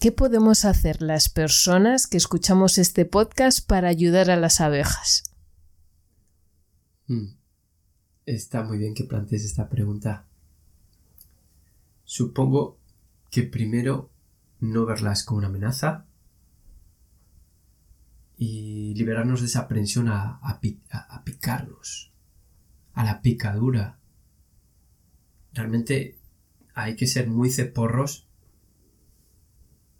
[0.00, 5.22] ¿Qué podemos hacer las personas que escuchamos este podcast para ayudar a las abejas?
[7.06, 7.36] Hmm.
[8.26, 10.26] Está muy bien que plantees esta pregunta.
[12.04, 12.78] Supongo
[13.30, 14.10] que primero
[14.60, 16.06] no verlas como una amenaza,
[18.36, 20.60] y liberarnos de esa aprensión a, a,
[21.24, 22.12] picarnos,
[22.92, 23.98] a la picadura.
[25.52, 26.18] Realmente
[26.74, 28.28] hay que ser muy ceporros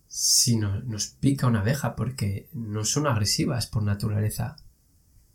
[0.08, 4.56] si nos pica una abeja porque no son agresivas por naturaleza.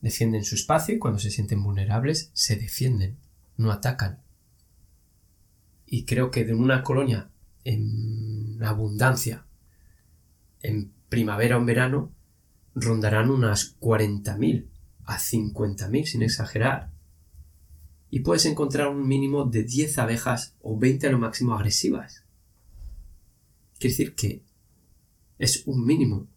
[0.01, 3.17] Defienden su espacio y cuando se sienten vulnerables se defienden,
[3.57, 4.21] no atacan.
[5.85, 7.29] Y creo que de una colonia
[7.65, 9.45] en abundancia,
[10.61, 12.13] en primavera o en verano,
[12.79, 14.67] rondarán unas 40.000
[15.05, 16.91] a 50.000 sin exagerar.
[18.11, 22.23] Y puedes encontrar un mínimo de 10 abejas o 20 a lo máximo agresivas.
[23.79, 24.43] Quiere decir que
[25.37, 26.27] es un mínimo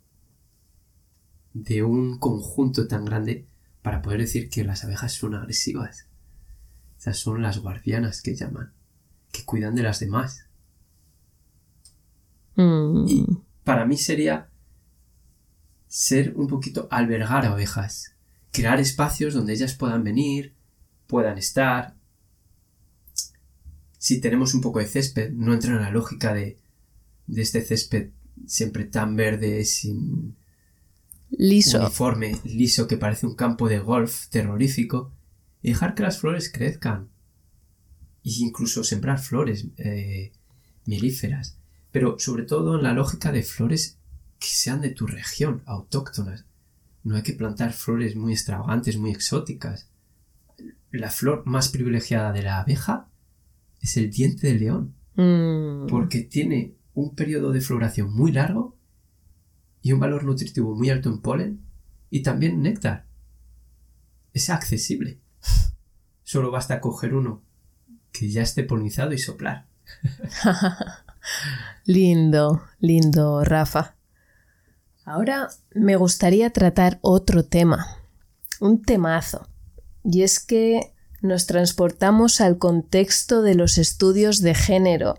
[1.55, 3.47] de un conjunto tan grande
[3.83, 6.07] para poder decir que las abejas son agresivas.
[6.99, 8.73] Esas son las guardianas que llaman,
[9.33, 10.47] que cuidan de las demás.
[12.55, 13.07] Mm.
[13.09, 13.27] Y
[13.65, 14.52] para mí sería
[15.93, 18.15] ser un poquito albergar a ovejas,
[18.51, 20.55] crear espacios donde ellas puedan venir,
[21.07, 21.95] puedan estar.
[23.99, 26.63] Si tenemos un poco de césped, no entra en la lógica de
[27.27, 28.11] de este césped
[28.47, 30.37] siempre tan verde, sin
[31.31, 31.81] liso.
[31.81, 35.13] uniforme, liso, que parece un campo de golf terrorífico,
[35.63, 37.09] y dejar que las flores crezcan.
[38.25, 40.33] E incluso sembrar flores eh,
[40.87, 41.59] melíferas.
[41.91, 43.99] Pero sobre todo en la lógica de flores
[44.43, 46.45] que sean de tu región, autóctonas.
[47.05, 49.89] No hay que plantar flores muy extravagantes, muy exóticas.
[50.91, 53.09] La flor más privilegiada de la abeja
[53.81, 54.95] es el diente de león.
[55.15, 55.87] Mm.
[55.87, 58.77] Porque tiene un periodo de floración muy largo
[59.81, 61.61] y un valor nutritivo muy alto en polen
[62.11, 63.07] y también néctar.
[64.33, 65.21] Es accesible.
[66.25, 67.43] Solo basta coger uno
[68.11, 69.67] que ya esté polinizado y soplar.
[71.85, 73.95] lindo, lindo, Rafa.
[75.05, 77.87] Ahora me gustaría tratar otro tema,
[78.61, 79.49] un temazo,
[80.05, 85.15] y es que nos transportamos al contexto de los estudios de género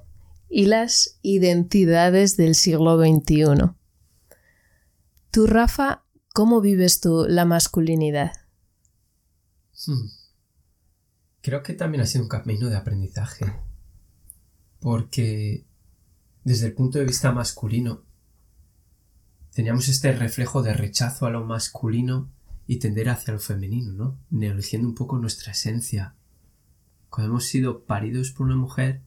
[0.49, 3.73] y las identidades del siglo XXI.
[5.31, 8.33] Tú, Rafa, ¿cómo vives tú la masculinidad?
[9.85, 10.09] Hmm.
[11.41, 13.45] Creo que también ha sido un camino de aprendizaje.
[14.79, 15.65] Porque
[16.43, 18.03] desde el punto de vista masculino,
[19.53, 22.29] teníamos este reflejo de rechazo a lo masculino
[22.67, 24.17] y tender hacia lo femenino, ¿no?
[24.29, 26.15] Negligiendo un poco nuestra esencia.
[27.09, 29.01] Cuando hemos sido paridos por una mujer,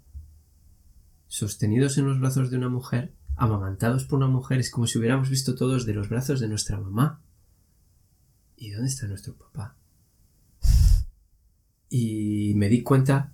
[1.27, 5.29] sostenidos en los brazos de una mujer, amamantados por una mujer, es como si hubiéramos
[5.29, 7.21] visto todos de los brazos de nuestra mamá.
[8.57, 9.77] ¿Y dónde está nuestro papá?
[11.91, 13.33] Y me di cuenta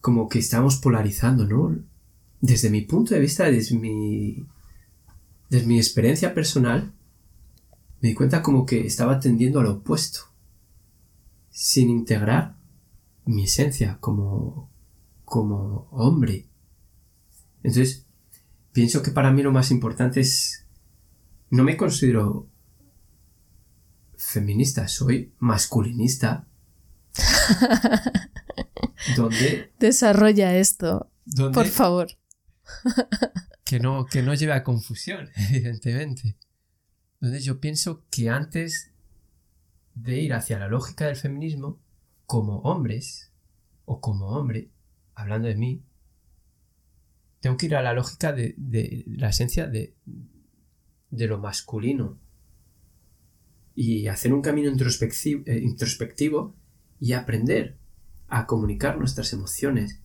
[0.00, 1.76] como que estábamos polarizando, ¿no?
[2.40, 4.46] Desde mi punto de vista, desde mi,
[5.48, 6.92] desde mi experiencia personal,
[8.00, 10.20] me di cuenta como que estaba tendiendo al opuesto,
[11.50, 12.56] sin integrar
[13.24, 14.70] mi esencia como,
[15.24, 16.48] como hombre.
[17.62, 18.06] Entonces,
[18.72, 20.66] pienso que para mí lo más importante es,
[21.50, 22.48] no me considero
[24.16, 26.46] feminista, soy masculinista.
[29.16, 32.08] donde Desarrolla esto, donde por favor.
[33.68, 36.36] que no, que no lleve a confusión, evidentemente.
[37.20, 38.94] Donde yo pienso que antes
[39.94, 41.78] de ir hacia la lógica del feminismo,
[42.24, 43.30] como hombres,
[43.84, 44.70] o como hombre,
[45.14, 45.82] hablando de mí,
[47.40, 49.94] tengo que ir a la lógica de, de la esencia de,
[51.10, 52.18] de lo masculino.
[53.74, 56.56] Y hacer un camino introspectivo, eh, introspectivo
[56.98, 57.76] y aprender
[58.28, 60.00] a comunicar nuestras emociones,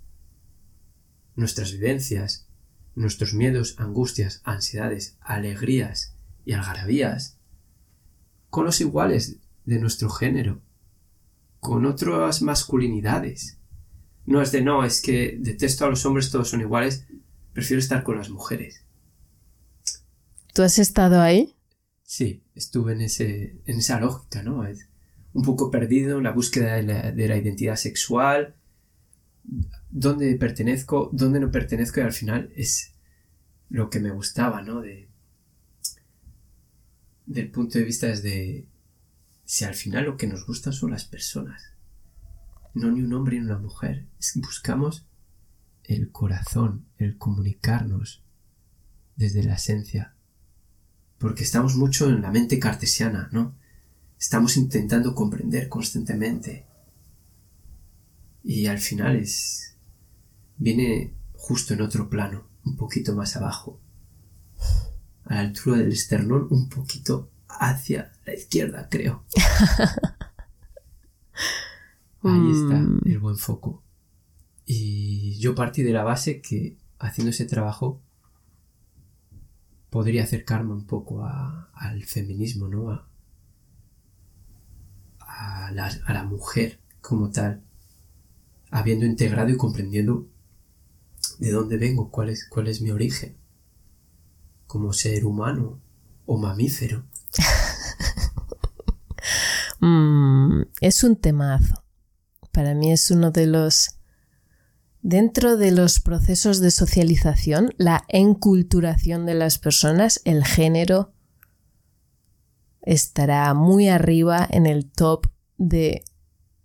[1.36, 2.50] nuestras vivencias,
[2.96, 7.38] nuestros miedos, angustias, ansiedades, alegrías y algarabías
[8.50, 10.62] con los iguales de nuestro género,
[11.60, 13.58] con otras masculinidades.
[14.26, 17.06] No es de no, es que detesto a los hombres, todos son iguales,
[17.52, 18.86] prefiero estar con las mujeres.
[20.54, 21.56] ¿Tú has estado ahí?
[22.04, 24.66] Sí, estuve en, ese, en esa lógica, ¿no?
[24.66, 24.88] Es
[25.34, 28.56] un poco perdido en la búsqueda de la, de la identidad sexual,
[29.94, 32.94] dónde pertenezco, dónde no pertenezco y al final es
[33.70, 34.82] lo que me gustaba, ¿no?
[34.82, 35.08] De,
[37.28, 38.68] del punto de vista desde
[39.46, 41.74] si al final lo que nos gustan son las personas,
[42.74, 45.06] no ni un hombre ni una mujer, es que buscamos
[45.84, 48.24] el corazón, el comunicarnos
[49.16, 50.16] desde la esencia,
[51.20, 53.56] porque estamos mucho en la mente cartesiana, ¿no?
[54.20, 56.66] Estamos intentando comprender constantemente
[58.44, 59.73] y al final es
[60.64, 63.80] viene justo en otro plano, un poquito más abajo,
[65.26, 69.24] a la altura del esternón, un poquito hacia la izquierda, creo.
[72.24, 73.02] Ahí está Mm.
[73.06, 73.84] el buen foco.
[74.66, 78.02] Y yo partí de la base que haciendo ese trabajo
[79.90, 82.92] podría acercarme un poco a- al feminismo, ¿no?
[82.92, 83.08] A,
[85.20, 87.62] a la, a la mujer como tal,
[88.72, 90.28] habiendo integrado y comprendiendo
[91.40, 93.38] de dónde vengo, cuál es, cuál es mi origen,
[94.68, 95.82] como ser humano
[96.26, 97.06] o mamífero.
[99.86, 101.84] Mm, es un temazo.
[102.54, 104.00] Para mí es uno de los...
[105.02, 111.14] Dentro de los procesos de socialización, la enculturación de las personas, el género
[112.82, 115.28] estará muy arriba en el top
[115.58, 116.06] de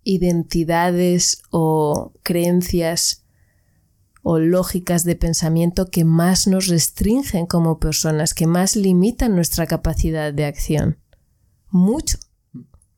[0.04, 3.26] identidades o creencias
[4.22, 10.32] o lógicas de pensamiento que más nos restringen como personas, que más limitan nuestra capacidad
[10.32, 10.98] de acción.
[11.70, 12.18] Mucho.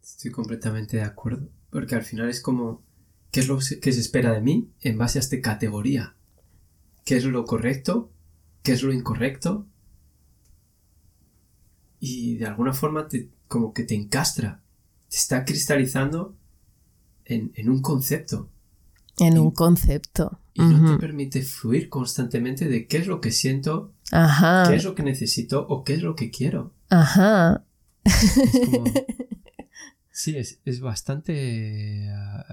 [0.02, 1.48] Estoy completamente de acuerdo.
[1.70, 2.82] Porque al final es como,
[3.30, 6.16] ¿qué es lo que se espera de mí en base a esta categoría?
[7.04, 8.10] ¿Qué es lo correcto
[8.62, 9.66] qué es lo incorrecto
[11.98, 14.62] y de alguna forma te, como que te encastra,
[15.08, 16.36] te está cristalizando
[17.24, 18.50] en, un concepto.
[19.18, 20.39] En un concepto.
[20.60, 24.94] Y no te permite fluir constantemente de qué es lo que siento, qué es lo
[24.94, 26.72] que necesito o qué es lo que quiero.
[26.88, 27.64] Ajá.
[30.10, 32.10] sí, es, bastante...
[32.10, 32.44] Ah,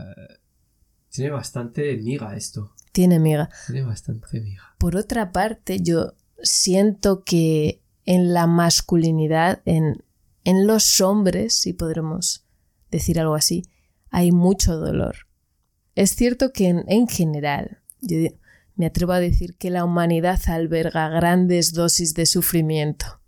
[1.10, 2.74] tiene bastante miga esto.
[2.92, 3.50] Tiene miga.
[3.66, 4.76] Tiene bastante miga.
[4.78, 10.04] Por otra parte, yo siento que en la masculinidad, en,
[10.44, 12.46] en los hombres, si podremos
[12.92, 13.64] decir algo así,
[14.10, 15.28] hay mucho dolor.
[15.96, 18.30] Es cierto que en, general, yo
[18.76, 23.20] me atrevo a decir que la humanidad alberga grandes dosis de sufrimiento.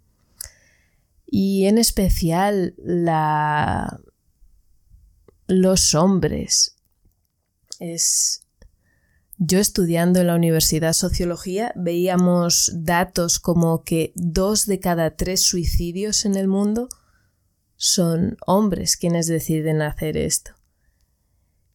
[1.25, 3.99] Y en especial la,
[5.47, 6.75] los hombres.
[7.79, 8.41] Es,
[9.37, 16.25] yo estudiando en la Universidad Sociología veíamos datos como que dos de cada tres suicidios
[16.25, 16.89] en el mundo
[17.75, 20.58] son hombres quienes deciden hacer esto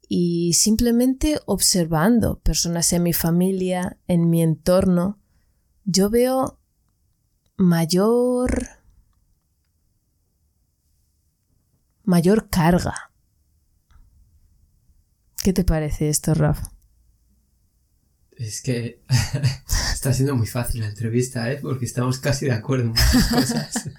[0.08, 5.18] y simplemente observando personas en mi familia, en mi entorno,
[5.84, 6.58] yo veo
[7.56, 8.68] mayor
[12.04, 13.10] mayor carga.
[15.42, 16.72] ¿Qué te parece esto, Rafa?
[18.32, 19.02] Es que
[19.92, 21.58] está siendo muy fácil la entrevista, ¿eh?
[21.60, 23.90] Porque estamos casi de acuerdo en muchas cosas.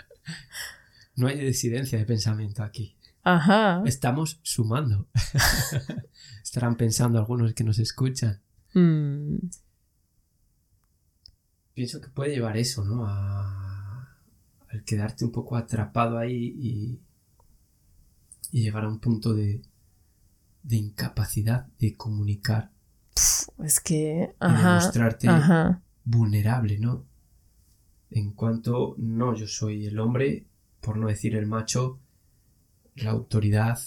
[1.16, 2.96] no hay disidencia de pensamiento aquí.
[3.22, 3.82] Ajá.
[3.84, 5.06] Estamos sumando.
[6.42, 8.40] Estarán pensando algunos que nos escuchan.
[8.74, 9.36] Mm.
[11.74, 13.06] Pienso que puede llevar eso, ¿no?
[13.06, 14.16] A,
[14.68, 17.00] al quedarte un poco atrapado ahí y,
[18.50, 19.62] y llegar a un punto de,
[20.62, 22.70] de incapacidad de comunicar.
[23.64, 24.34] es que.
[24.40, 25.28] Ajá, mostrarte
[26.04, 27.04] vulnerable, ¿no?
[28.10, 30.46] En cuanto, no, yo soy el hombre,
[30.80, 32.00] por no decir el macho,
[32.94, 33.78] la autoridad,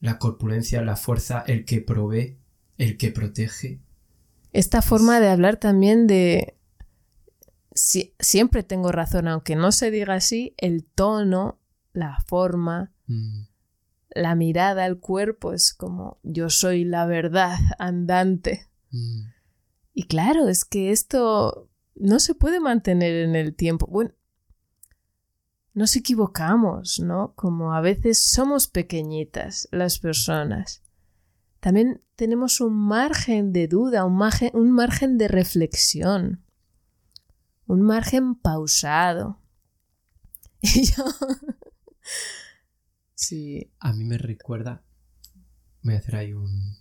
[0.00, 2.38] la corpulencia, la fuerza, el que provee,
[2.78, 3.80] el que protege.
[4.52, 6.56] Esta forma de hablar también de...
[7.74, 11.60] siempre tengo razón, aunque no se diga así, el tono,
[11.92, 13.42] la forma, mm.
[14.14, 18.68] la mirada, el cuerpo es como yo soy la verdad andante.
[18.90, 19.24] Mm.
[19.92, 23.86] Y claro, es que esto no se puede mantener en el tiempo.
[23.86, 24.12] Bueno,
[25.76, 27.34] nos equivocamos, ¿no?
[27.34, 30.82] Como a veces somos pequeñitas las personas.
[31.60, 36.42] También tenemos un margen de duda, un margen, un margen de reflexión,
[37.66, 39.38] un margen pausado.
[40.62, 41.04] Y yo...
[43.14, 43.70] sí.
[43.78, 44.82] A mí me recuerda,
[45.82, 46.78] voy a hacer ahí un,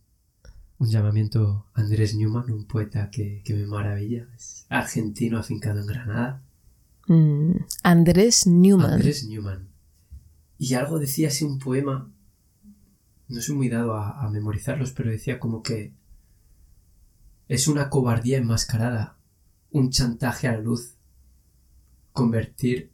[0.78, 5.88] un llamamiento a Andrés Newman, un poeta que, que me maravilla, es argentino afincado en
[5.88, 6.45] Granada
[7.08, 8.94] Mm, Andrés Newman.
[8.94, 9.68] Andrés Newman.
[10.58, 12.12] Y algo decía así un poema.
[13.28, 15.94] No soy muy dado a, memorizarlos, pero decía como que
[17.48, 19.18] es una cobardía enmascarada,
[19.72, 20.96] un chantaje a la luz,
[22.14, 22.92] convertir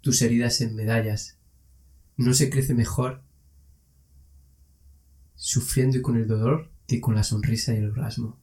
[0.00, 1.36] tus heridas en medallas.
[2.16, 3.22] No se crece mejor
[5.34, 8.38] sufriendo y con el dolor que con la sonrisa y el orgasmo.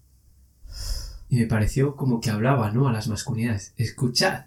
[1.30, 2.88] Y me pareció como que hablaba, ¿no?
[2.88, 3.74] A las masculinidades.
[3.78, 4.46] Escuchad,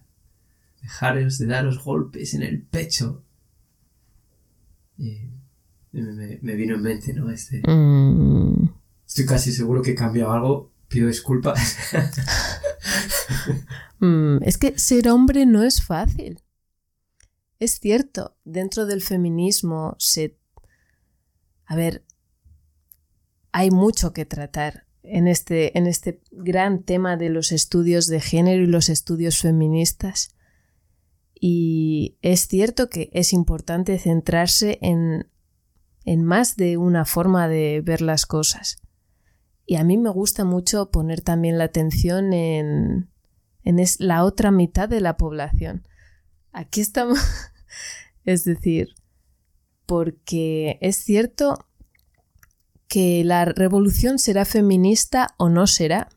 [0.87, 3.24] dejaros de daros golpes en el pecho.
[4.97, 5.28] Y
[5.93, 7.28] me, vino en mente, ¿no?
[7.28, 8.68] Este, mm.
[9.05, 10.72] Estoy casi seguro que he cambiado algo.
[10.89, 11.76] Pido disculpas.
[13.99, 16.43] Mm, es que ser hombre no es fácil.
[17.59, 20.39] Es cierto, dentro del feminismo se...
[21.64, 22.05] A ver,
[23.53, 28.62] hay mucho que tratar en este, en este gran tema de los estudios de género
[28.62, 30.36] y los estudios feministas.
[31.39, 35.28] Y es cierto que es importante centrarse en,
[36.05, 38.78] en más de una forma de ver las cosas.
[39.66, 43.11] Y a mí me gusta mucho poner también la atención en,
[43.64, 45.87] en es la otra mitad de la población.
[46.53, 47.18] Aquí estamos,
[48.24, 48.95] es decir,
[49.84, 51.66] porque es cierto
[52.89, 56.09] que la revolución será feminista o no será.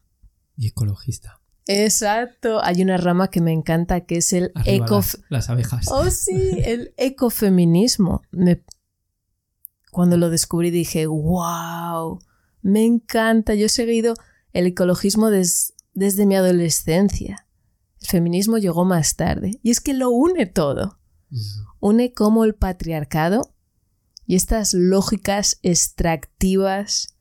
[0.55, 1.38] Y ecologista.
[1.71, 2.63] Exacto.
[2.63, 5.01] Hay una rama que me encanta que es el eco.
[5.29, 5.85] Las, abejas.
[5.91, 8.23] Oh, sí, el ecofeminismo.
[9.91, 12.19] Cuando lo descubrí dije, wow,
[12.63, 13.53] me encanta.
[13.53, 14.15] Yo he seguido
[14.51, 17.45] el ecologismo desde mi adolescencia.
[18.01, 19.59] El feminismo llegó más tarde.
[19.61, 20.97] Y es que lo une todo.
[21.79, 23.53] Une como el patriarcado
[24.25, 27.15] y estas lógicas extractivas,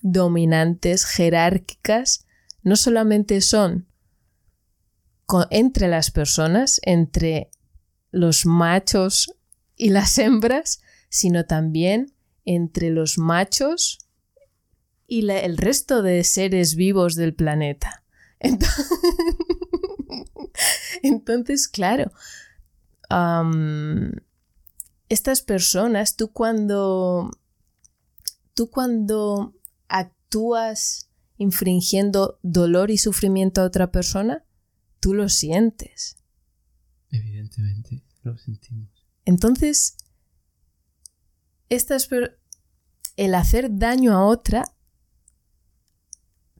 [0.00, 2.23] dominantes, jerárquicas,
[2.64, 3.86] no solamente son
[5.50, 7.50] entre las personas, entre
[8.10, 9.34] los machos
[9.76, 12.12] y las hembras, sino también
[12.44, 14.00] entre los machos
[15.06, 18.02] y el resto de seres vivos del planeta.
[21.02, 22.10] Entonces, claro,
[25.08, 27.30] estas personas, tú cuando,
[28.54, 29.54] tú cuando
[29.88, 31.03] actúas
[31.36, 34.44] infringiendo dolor y sufrimiento a otra persona,
[35.00, 36.16] tú lo sientes.
[37.10, 38.88] Evidentemente, lo sentimos.
[39.24, 39.96] Entonces,
[41.68, 42.08] estas
[43.16, 44.64] el hacer daño a otra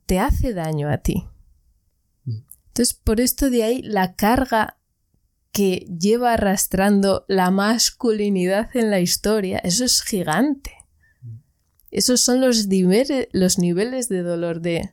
[0.05, 1.25] te hace daño a ti.
[2.25, 2.39] Mm.
[2.67, 4.77] Entonces, por esto de ahí la carga
[5.51, 10.74] que lleva arrastrando la masculinidad en la historia, eso es gigante.
[11.95, 14.91] Esos son los, niveles, los niveles de dolor de...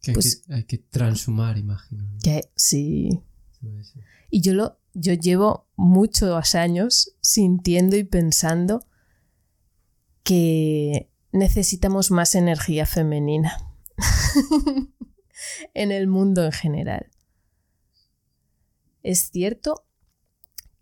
[0.00, 2.08] Que hay, pues que, hay, que, transhumar, imagino.
[2.22, 3.10] Que, sí.
[4.30, 8.86] Y yo, lo, yo llevo muchos años sintiendo y pensando
[10.22, 13.70] que necesitamos más energía femenina
[15.74, 17.10] en el mundo en general.
[19.02, 19.83] Es cierto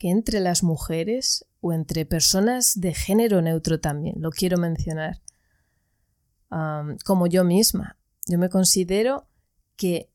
[0.02, 5.22] que entre las mujeres o entre personas de género neutro también, lo quiero mencionar,
[7.04, 7.96] como yo misma,
[8.26, 9.28] yo me considero
[9.76, 10.10] que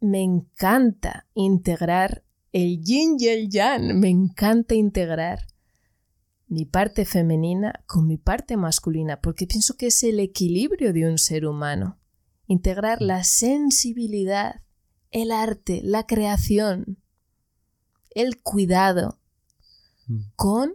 [0.00, 5.40] me encanta integrar el yin y el yang, me encanta integrar
[6.46, 11.18] mi parte femenina con mi parte masculina, porque pienso que es el equilibrio de un
[11.18, 12.00] ser humano.
[12.46, 14.62] Integrar la sensibilidad,
[15.10, 16.99] el arte, la creación,
[18.10, 19.18] el cuidado
[20.06, 20.20] mm.
[20.36, 20.74] con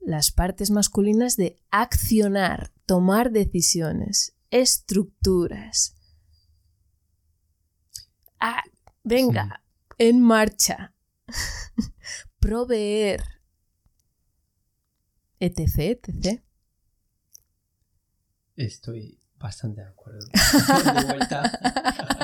[0.00, 5.96] las partes masculinas de accionar, tomar decisiones, estructuras.
[8.38, 8.62] Ah,
[9.02, 9.62] venga,
[9.98, 10.92] en marcha.
[12.38, 13.24] Proveer
[15.44, 16.42] etc, etc.
[18.56, 20.26] Estoy bastante de acuerdo.
[20.28, 21.50] de vuelta.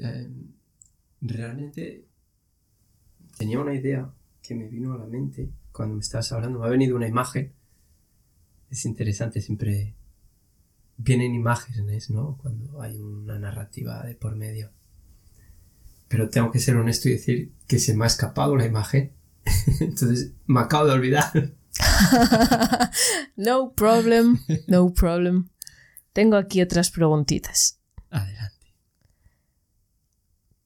[0.00, 0.52] Em,
[1.20, 2.06] realmente
[3.38, 6.60] tenía una idea que me vino a la mente cuando me estabas hablando.
[6.60, 7.52] Me ha venido una imagen.
[8.70, 9.94] Es interesante, siempre
[10.96, 12.36] vienen imágenes, ¿no?
[12.38, 14.70] Cuando hay una narrativa de por medio
[16.08, 19.12] pero tengo que ser honesto y decir que se me ha escapado la imagen.
[19.80, 21.54] Entonces me acabo de olvidar.
[23.36, 25.50] no problem, no problem.
[26.12, 27.80] Tengo aquí otras preguntitas.
[28.10, 28.45] Adelante.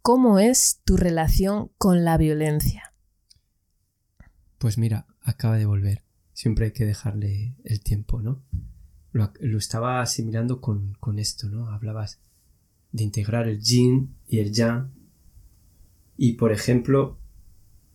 [0.03, 2.95] ¿Cómo es tu relación con la violencia?
[4.57, 6.03] Pues mira, acaba de volver.
[6.33, 8.43] Siempre hay que dejarle el tiempo, ¿no?
[9.13, 11.69] Lo, estaba asimilando con, con esto, ¿no?
[11.69, 12.19] Hablabas
[12.93, 14.91] de integrar el yin y el yang
[16.17, 17.19] y, por ejemplo,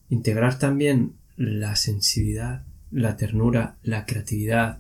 [0.10, 4.80] integrar también la sensibilidad, la ternura, la creatividad,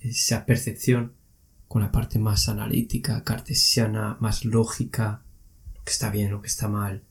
[0.00, 1.12] esa percepción
[1.68, 5.22] con la parte más analítica, cartesiana, más lógica,
[5.84, 7.04] que está bien, lo que está mal,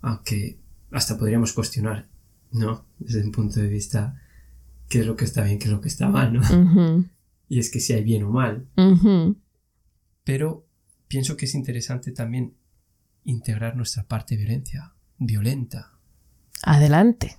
[0.00, 0.58] aunque
[0.90, 2.08] hasta podríamos cuestionar,
[2.52, 2.86] ¿no?
[2.98, 4.20] Desde un punto de vista,
[4.88, 7.06] qué es lo que está bien, qué es lo que está mal, ¿no?
[7.48, 8.68] Y es que si hay bien o mal.
[10.24, 10.66] Pero
[11.08, 12.54] pienso que es interesante también
[13.24, 15.98] integrar nuestra parte violencia, violenta.
[16.62, 17.36] Adelante.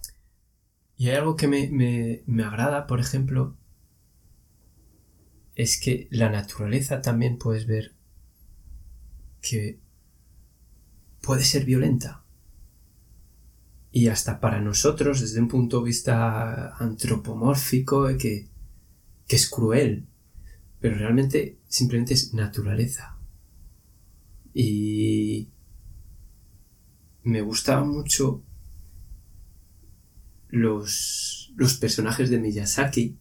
[0.97, 3.57] Y hay algo que me, me agrada, por ejemplo,
[5.55, 7.95] es que la naturaleza también puedes ver
[9.41, 9.80] que
[11.21, 12.23] puede ser violenta.
[13.91, 18.47] Y hasta para nosotros, desde un punto de vista antropomórfico, que,
[19.27, 20.07] que es cruel.
[20.79, 23.17] Pero realmente simplemente es naturaleza.
[24.53, 25.49] Y
[27.23, 28.43] me gustaban mucho
[30.49, 33.17] los, los personajes de Miyazaki,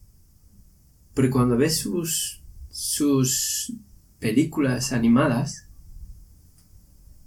[1.15, 3.73] porque cuando ves sus, sus
[4.19, 5.70] películas animadas,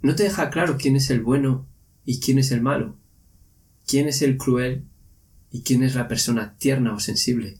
[0.04, 1.66] no te deja claro quién es el bueno
[2.04, 2.94] y quién es el malo,
[3.86, 4.84] quién es el cruel
[5.50, 7.58] y quién es la persona tierna o sensible.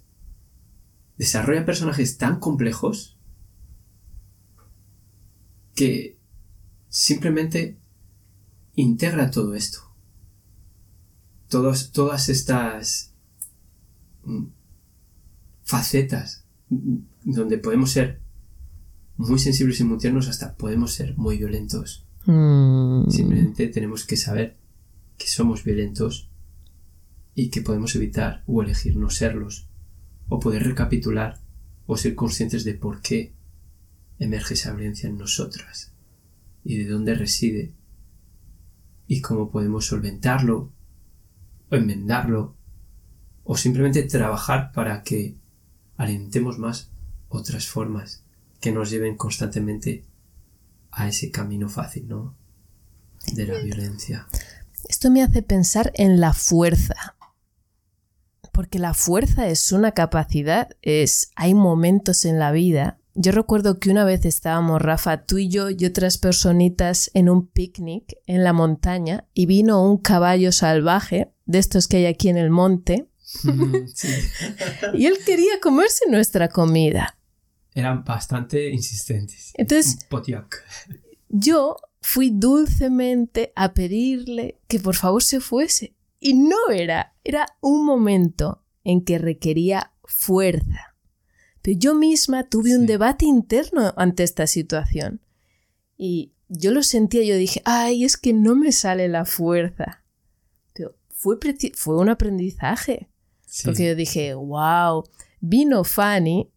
[1.16, 3.16] Desarrolla personajes tan complejos
[5.74, 6.18] que
[6.90, 7.78] simplemente
[8.74, 9.80] integra todo esto.
[11.48, 13.14] todas estas
[14.24, 14.48] mm,
[15.62, 18.20] facetas donde podemos ser
[19.16, 22.03] muy sensibles y muy tiernos hasta podemos ser muy violentos.
[22.26, 23.10] Mm.
[23.10, 24.56] Simplemente tenemos que saber
[25.18, 26.30] que somos violentos
[27.34, 29.68] y que podemos evitar o elegir no serlos,
[30.28, 31.40] o poder recapitular
[31.86, 33.34] o ser conscientes de por qué
[34.18, 35.92] emerge esa violencia en nosotras
[36.64, 37.72] y de dónde reside
[39.06, 40.72] y cómo podemos solventarlo
[41.70, 42.56] o enmendarlo
[43.42, 45.36] o simplemente trabajar para que
[45.96, 46.90] alentemos más
[47.28, 48.24] otras formas
[48.60, 50.04] que nos lleven constantemente
[50.94, 52.36] a ese camino fácil, ¿no?
[53.32, 54.26] De la violencia.
[54.88, 57.16] Esto me hace pensar en la fuerza.
[58.52, 62.98] Porque la fuerza es una capacidad, es hay momentos en la vida.
[63.14, 67.46] Yo recuerdo que una vez estábamos Rafa, tú y yo y otras personitas en un
[67.46, 72.36] picnic en la montaña y vino un caballo salvaje de estos que hay aquí en
[72.36, 73.08] el monte
[74.94, 77.16] y él quería comerse nuestra comida.
[77.74, 79.52] Eran bastante insistentes.
[79.54, 79.98] Entonces,
[81.28, 85.94] yo fui dulcemente a pedirle que por favor se fuese.
[86.20, 90.94] Y no era, era un momento en que requería fuerza.
[91.62, 95.20] Pero yo misma tuve un debate interno ante esta situación.
[95.96, 100.04] Y yo lo sentía, yo dije, ay, es que no me sale la fuerza.
[100.74, 101.38] Pero fue,
[101.74, 103.08] fue un aprendizaje.
[103.64, 105.04] Porque yo dije, wow,
[105.40, 106.50] vino Fanny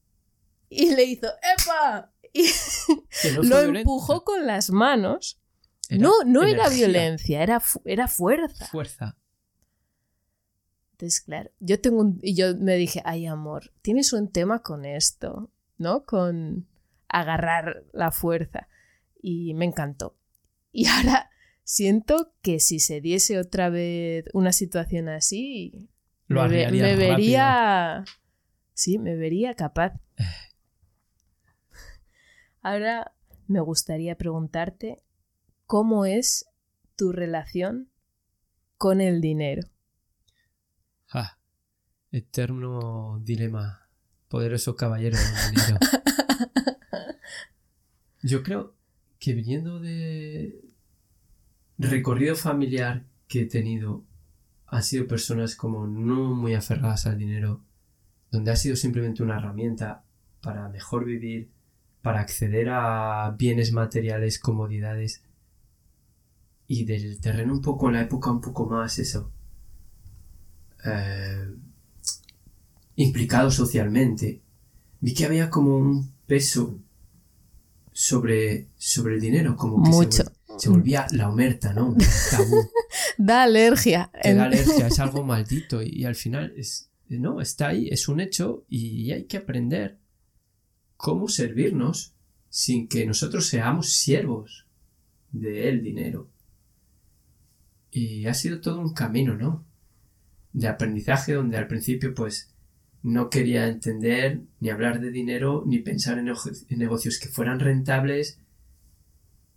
[0.70, 2.12] y le hizo ¡Epa!
[2.34, 2.48] Y
[3.44, 5.40] lo empujó con las manos.
[5.90, 8.66] no, no era violencia, era, era fuerza.
[8.68, 9.18] Fuerza.
[10.92, 12.20] Entonces, claro, yo tengo un...
[12.24, 16.06] Y yo me dije, ay, amor, tienes un tema con esto, ¿no?
[16.06, 16.68] Con
[17.08, 18.68] agarrar la fuerza.
[19.22, 20.18] Y me encantó.
[20.72, 21.30] Y ahora
[21.64, 25.88] siento que si se diese otra vez una situación así,
[26.28, 26.48] me,
[26.96, 28.04] vería.
[28.74, 29.94] Sí, me vería capaz.
[32.70, 33.14] Ahora
[33.48, 35.02] me gustaría preguntarte
[35.68, 36.50] cómo es
[36.98, 37.88] tu relación
[38.78, 39.62] con el dinero.
[41.10, 41.38] Ah,
[42.12, 43.88] eterno dilema.
[44.28, 45.78] Poderoso caballero del dinero.
[48.22, 48.76] Yo creo
[49.18, 50.62] que viniendo de
[51.78, 54.04] recorrido familiar que he tenido
[54.66, 57.64] han sido personas como no muy aferradas al dinero,
[58.30, 60.04] donde ha sido simplemente una herramienta
[60.42, 61.56] para mejor vivir,
[62.08, 65.24] para acceder a bienes materiales, comodidades,
[66.66, 69.30] y del terreno un poco en la época un poco más eso,
[70.86, 71.54] eh,
[72.96, 74.42] implicado socialmente,
[75.02, 76.80] vi que había como un peso
[77.92, 80.24] sobre, sobre el dinero, como que Mucho.
[80.58, 81.94] Se, volvía la omerta, ¿no?
[83.18, 84.12] da alergia.
[84.24, 88.64] da alergia, es algo maldito y, al final es, no, está ahí, es un hecho
[88.70, 90.00] y hay que aprender
[90.98, 92.14] cómo servirnos
[92.50, 94.66] sin que nosotros seamos siervos
[95.32, 96.30] del dinero.
[97.92, 99.66] Y ha sido todo un camino, ¿no?
[100.54, 102.54] De aprendizaje donde al principio pues
[103.04, 106.26] no quería entender ni hablar de dinero ni pensar en,
[106.78, 108.40] negocios que fueran rentables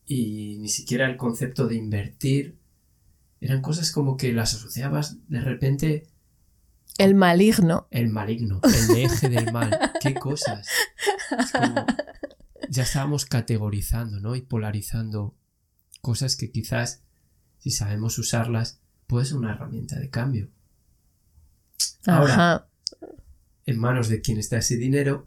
[0.06, 2.58] y ni siquiera el concepto de invertir
[3.40, 6.06] eran cosas como que las asociabas de repente.
[7.00, 7.88] El maligno.
[7.90, 9.92] El maligno, el eje del mal.
[10.00, 10.68] ¿Qué cosas?
[12.68, 14.36] ya estábamos categorizando, ¿no?
[14.36, 15.34] Y polarizando
[16.02, 17.02] cosas que quizás,
[17.58, 20.50] si sabemos usarlas, puede ser una herramienta de cambio.
[22.06, 22.68] Ahora,
[23.64, 25.26] en manos de quien está ese dinero,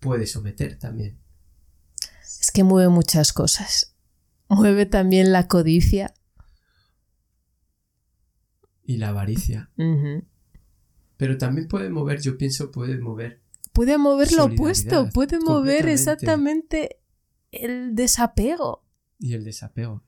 [0.00, 1.18] puede someter también.
[2.40, 3.94] Es que mueve muchas cosas.
[4.48, 6.14] Mueve también la codicia,
[8.90, 9.70] y la avaricia.
[11.20, 13.42] Pero también puede mover, yo pienso, puede mover.
[13.74, 16.96] Puede mover lo opuesto, puede mover exactamente
[17.52, 18.86] el desapego.
[19.18, 20.02] Y el desapego,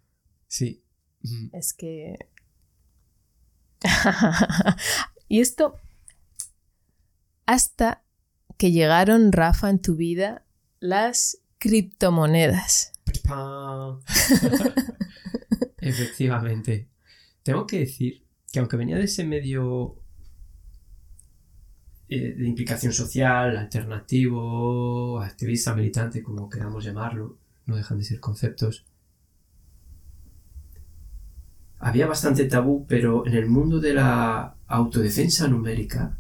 [0.47, 0.83] sí.
[1.53, 2.31] Es que...
[5.29, 5.75] y esto,
[7.45, 8.03] hasta
[8.57, 10.47] que llegaron, Rafa, en tu vida,
[10.81, 12.93] las criptomonedas.
[15.77, 16.89] Efectivamente.
[17.43, 20.02] Tengo que decir que aunque venía de ese medio
[22.15, 28.85] eh, de implicación social, alternativo, activista, militante, como queramos llamarlo, no dejan de ser conceptos,
[31.79, 36.19] había bastante tabú, pero en el mundo de la autodefensa numérica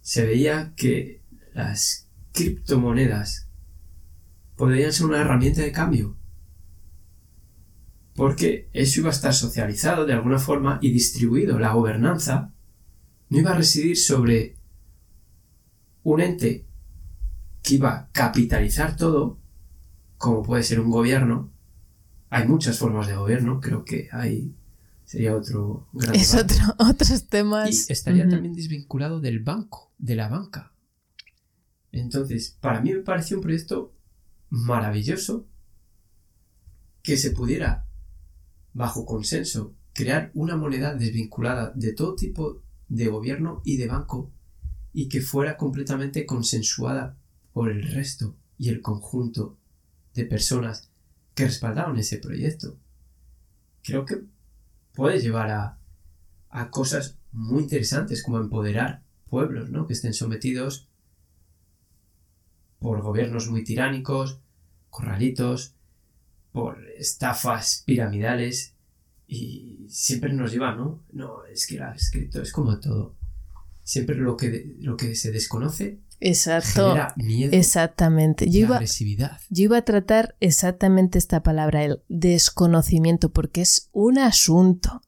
[0.00, 1.22] se veía que
[1.54, 3.48] las criptomonedas
[4.56, 6.18] podrían ser una herramienta de cambio
[8.18, 11.60] porque eso iba a estar socializado de alguna forma y distribuido.
[11.60, 12.52] La gobernanza
[13.30, 14.56] no iba a residir sobre
[16.02, 16.66] un ente
[17.62, 19.38] que iba a capitalizar todo,
[20.16, 21.52] como puede ser un gobierno.
[22.30, 24.54] Hay muchas formas de gobierno, creo que hay
[25.08, 27.88] Sería otro gran Es otro, otros temas.
[27.88, 30.74] Y estaría también desvinculado del banco, de la banca.
[31.92, 33.94] Entonces, para mí me pareció un proyecto
[34.50, 35.46] maravilloso
[37.02, 37.86] que se pudiera,
[38.74, 44.30] bajo consenso, crear una moneda desvinculada de todo tipo de gobierno y de banco
[44.92, 47.16] y que fuera completamente consensuada
[47.52, 49.56] por el resto y el conjunto
[50.14, 50.90] de personas
[51.34, 52.76] que respaldaron ese proyecto.
[53.82, 54.24] Creo que
[54.94, 55.78] puede llevar a,
[56.50, 59.86] a cosas muy interesantes como empoderar pueblos, ¿no?
[59.86, 60.88] Que estén sometidos
[62.78, 64.40] por gobiernos muy tiránicos,
[64.90, 65.74] corralitos,
[66.52, 68.74] por estafas piramidales
[69.28, 71.04] y siempre nos lleva, ¿no?
[71.12, 73.14] No, es que la escrito es como todo.
[73.84, 76.88] Siempre lo que, lo que se desconoce Exacto.
[76.88, 78.50] genera miedo Exactamente.
[78.50, 79.38] Yo iba, agresividad.
[79.50, 85.02] yo iba a tratar exactamente esta palabra, el desconocimiento, porque es un asunto.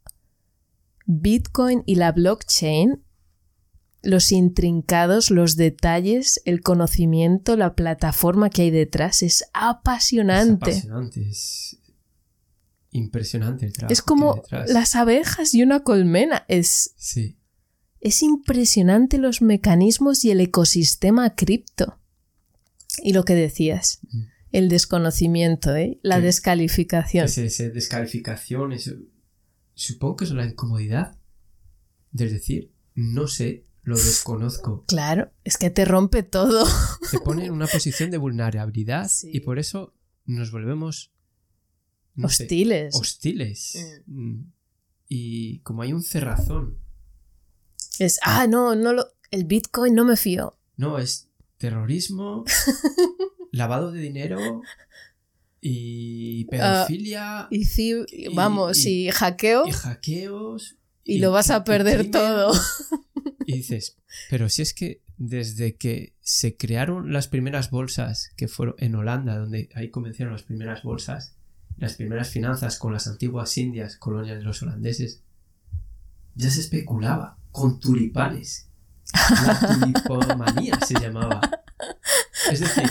[1.07, 3.03] Bitcoin y la blockchain,
[4.03, 10.71] los intrincados, los detalles, el conocimiento, la plataforma que hay detrás, es apasionante.
[10.71, 11.80] Es apasionante, es
[12.91, 13.93] impresionante el trabajo.
[13.93, 16.45] Es como las abejas y una colmena.
[16.49, 17.37] Es, Sí,
[18.01, 21.99] es impresionante los mecanismos y el ecosistema cripto.
[23.03, 24.25] Y lo que decías, Ujú.
[24.53, 25.99] el desconocimiento, ¿eh?
[26.03, 26.23] la Sí.
[26.23, 27.25] descalificación.
[27.27, 28.73] ese descalificación,
[29.75, 31.17] supongo que es la incomodidad
[32.13, 34.85] de decir, no sé, lo desconozco.
[34.89, 36.67] Claro, es que te rompe todo.
[37.11, 39.31] Te pone en una posición de vulnerabilidad Sí.
[39.33, 39.95] y por eso
[40.27, 41.13] nos volvemos
[42.21, 42.95] no sé, Hostiles.
[42.95, 44.01] hostiles.
[44.07, 44.43] Mm.
[45.09, 46.79] Y como hay un cerrazón,
[47.99, 50.57] Es, ah, no, no lo, el Bitcoin no me fío.
[50.77, 52.45] no, es terrorismo,
[53.53, 54.63] lavado de dinero
[55.61, 60.77] y pedofilia Ah, Y vamos, y- y, hackeo y hackeos.
[61.05, 62.11] y, lo vas a perder crimen.
[62.13, 62.53] todo.
[63.47, 63.97] Y dices,
[64.31, 69.37] pero si es que desde que se crearon las primeras bolsas, que fueron en Holanda,
[69.39, 71.35] donde ahí comenzaron las primeras bolsas,
[71.81, 75.23] las primeras finanzas con las antiguas Indias, colonias de los holandeses,
[76.35, 78.69] ya se especulaba con tulipanes.
[79.45, 81.41] La tulipomanía se llamaba.
[82.51, 82.85] Es decir,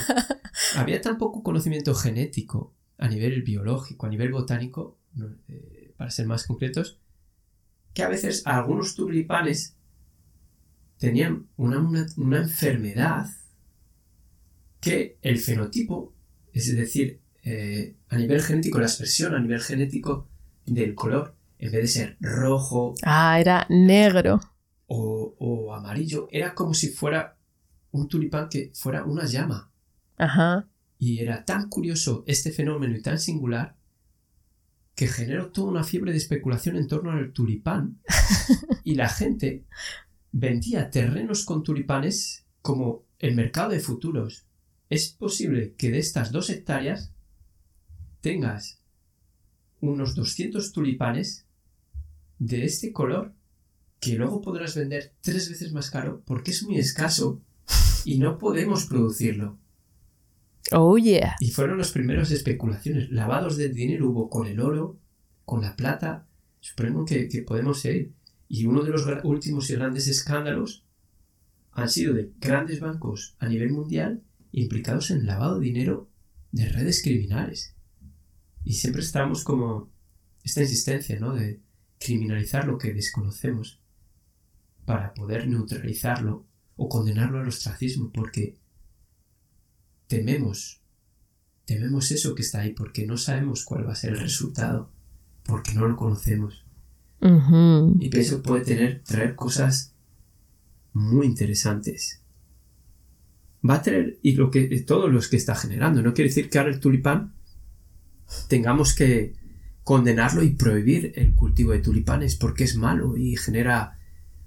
[0.76, 4.98] había tan poco conocimiento genético a nivel biológico, a nivel botánico,
[5.48, 6.98] eh, para ser más concretos,
[7.94, 9.76] que a veces algunos tulipanes
[10.98, 13.26] tenían una, una- una enfermedad
[14.80, 16.14] que el fenotipo,
[16.52, 20.28] es decir, eh, a nivel genético, la expresión a nivel genético
[20.66, 24.40] del color, en vez de ser rojo Ah, era negro.
[24.86, 27.36] o, o amarillo, era como si fuera
[27.92, 29.70] un tulipán que fuera una llama.
[30.16, 30.68] Ajá.
[30.98, 33.76] Y era tan curioso este fenómeno y tan singular
[34.94, 38.00] que generó toda una fiebre de especulación en torno al tulipán.
[38.84, 39.64] y la gente
[40.32, 44.44] vendía terrenos con tulipanes como el mercado de futuros.
[44.90, 47.12] Es posible que de estas dos hectáreas
[48.20, 48.80] tengas
[49.80, 51.46] unos 200 tulipanes
[52.38, 53.34] de este color
[54.00, 57.40] que luego podrás vender tres veces más caro porque es muy escaso
[58.04, 59.58] y no podemos producirlo.
[60.72, 61.36] Oh, yeah.
[61.40, 63.10] Y fueron las primeras especulaciones.
[63.10, 64.98] Lavados de dinero hubo con el oro,
[65.44, 66.26] con la plata.
[66.60, 68.12] Supongo que, que podemos seguir.
[68.48, 70.84] Y uno de los últimos y grandes escándalos
[71.72, 76.08] han sido de grandes bancos a nivel mundial implicados en lavado de dinero
[76.52, 77.74] de redes criminales.
[78.64, 79.90] Y siempre estamos como
[80.42, 81.34] esta insistencia, ¿no?
[81.34, 81.60] De
[81.98, 83.80] criminalizar lo que desconocemos
[84.84, 86.46] para poder neutralizarlo
[86.76, 88.56] o condenarlo al ostracismo, porque
[90.06, 90.80] tememos,
[91.66, 94.90] tememos eso que está ahí, porque no sabemos cuál va a ser el resultado,
[95.44, 96.64] porque no lo conocemos.
[98.00, 99.94] Y que puede tener, traer cosas
[100.94, 102.22] muy interesantes.
[103.68, 106.58] Va a traer, y lo que, todos los que está generando, no quiere decir que
[106.58, 107.34] ahora el tulipán
[108.48, 109.34] tengamos que
[109.84, 113.98] condenarlo y prohibir el cultivo de tulipanes porque es malo y genera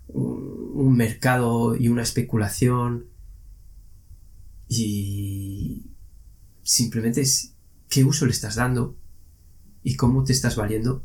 [0.08, 3.06] un, mercado y una especulación
[4.68, 5.86] y
[6.62, 7.54] simplemente es
[7.90, 8.96] qué uso le estás dando
[9.84, 11.04] y cómo te estás valiendo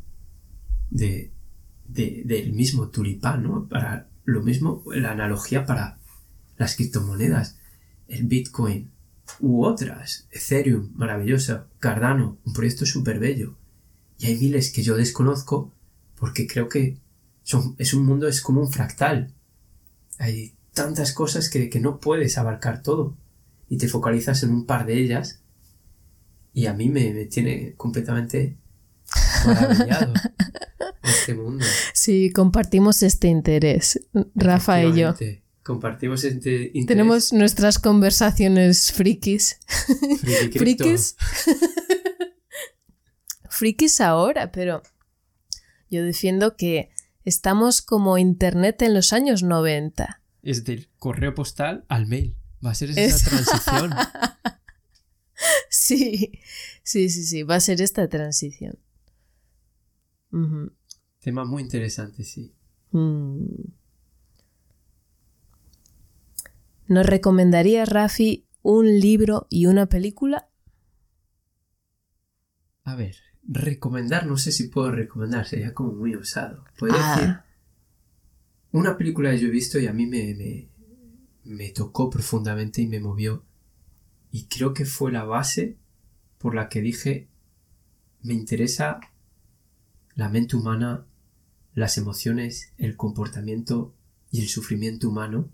[0.91, 1.33] de-
[1.89, 3.67] del mismo tulipán, ¿no?
[3.67, 5.99] Para lo mismo, la analogía para
[6.59, 7.57] las criptomonedas,
[8.09, 8.91] el Bitcoin
[9.41, 13.57] u otras, Ethereum, maravillosa, Cardano, un proyecto súper bello.
[14.19, 15.73] Y hay miles que yo desconozco
[16.17, 16.99] porque creo que
[17.43, 19.33] son, es un mundo, es como un fractal.
[20.19, 23.17] Hay tantas cosas que, que no puedes abarcar todo
[23.69, 25.41] y te focalizas en un par de ellas
[26.53, 28.57] y a mí me, me tiene completamente
[29.47, 30.13] maravillado.
[31.03, 31.65] Es este mundo.
[31.93, 34.01] Sí, compartimos este interés,
[34.35, 35.15] Rafa y yo.
[35.69, 36.87] Compartimos este interés.
[36.87, 39.59] Tenemos nuestras conversaciones frikis.
[40.23, 40.59] Friki.
[40.59, 41.15] Frikis.
[43.51, 44.83] frikis ahora, pero
[45.91, 46.89] yo defiendo que
[47.27, 50.23] estamos como Internet en los años 90.
[50.43, 52.35] Es del correo postal al mail.
[52.65, 53.91] Va a ser esa Es- transición.
[55.69, 56.33] Sí,
[56.83, 58.79] sí, sí, sí, va a ser esta transición.
[61.21, 62.55] Tema muy interesante, sí.
[62.91, 63.78] Mm.
[66.89, 70.49] ¿Nos recomendaría Rafi un libro y una película?
[72.85, 73.17] A ver,
[73.47, 76.65] recomendar, no sé si puedo recomendar, sería como muy osado.
[76.79, 77.17] Podría Ah.
[77.17, 77.35] decir
[78.73, 80.69] una película que yo he visto y a mí me, me,
[81.45, 83.45] me tocó profundamente y me movió.
[84.31, 85.77] Y creo que fue la base
[86.39, 87.29] por la que dije,
[88.23, 89.01] me interesa
[90.15, 91.07] la mente humana,
[91.75, 93.95] las emociones, el comportamiento
[94.31, 95.51] y el sufrimiento humano.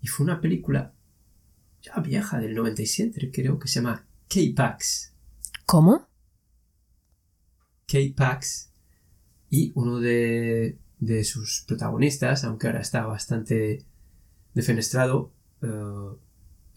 [0.00, 0.94] Y fue una película
[1.82, 5.12] ya vieja, del 97, creo que se llama K-Pax.
[5.66, 6.08] ¿Cómo?
[7.86, 8.70] K-Pax
[9.48, 13.84] y uno de, de sus protagonistas, aunque ahora está bastante
[14.54, 15.32] defenestrado,
[15.62, 16.16] eh,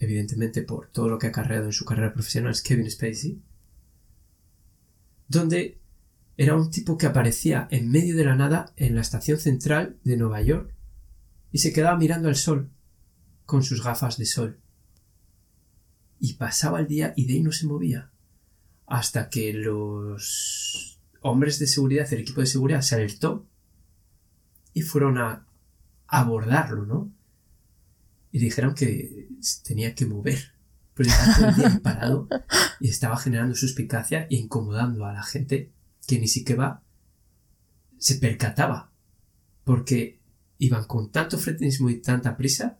[0.00, 3.40] evidentemente por todo lo que ha acarreado en su carrera profesional, es Kevin Spacey,
[5.28, 5.78] donde
[6.36, 10.16] era un tipo que aparecía en medio de la nada en la estación central de
[10.16, 10.74] Nueva York
[11.52, 12.70] y se quedaba mirando al sol
[13.46, 14.60] con sus gafas de sol.
[16.18, 18.10] Y pasaba el día y ahí no se movía
[18.86, 23.46] hasta que los hombres de seguridad, el equipo de seguridad, se alertó
[24.72, 25.46] y fueron a
[26.06, 27.12] abordarlo, ¿no?
[28.30, 29.28] Y dijeron que
[29.64, 30.52] tenía que mover.
[30.94, 32.28] Pero estaba todo el día parado
[32.80, 35.72] y estaba generando suspicacia e incomodando a la gente
[36.06, 36.82] que ni siquiera
[37.98, 38.92] se percataba.
[39.64, 40.20] Porque
[40.58, 42.78] iban con tanto frenesmo y tanta prisa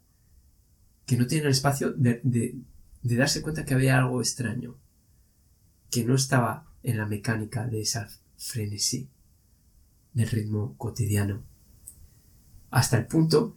[1.07, 2.57] que no tenían el espacio de, de-
[3.03, 4.77] de darse cuenta que había algo extraño
[5.91, 9.09] que no estaba en la mecánica de esa frenesí,
[10.13, 11.43] del ritmo cotidiano.
[12.71, 13.57] Hasta el punto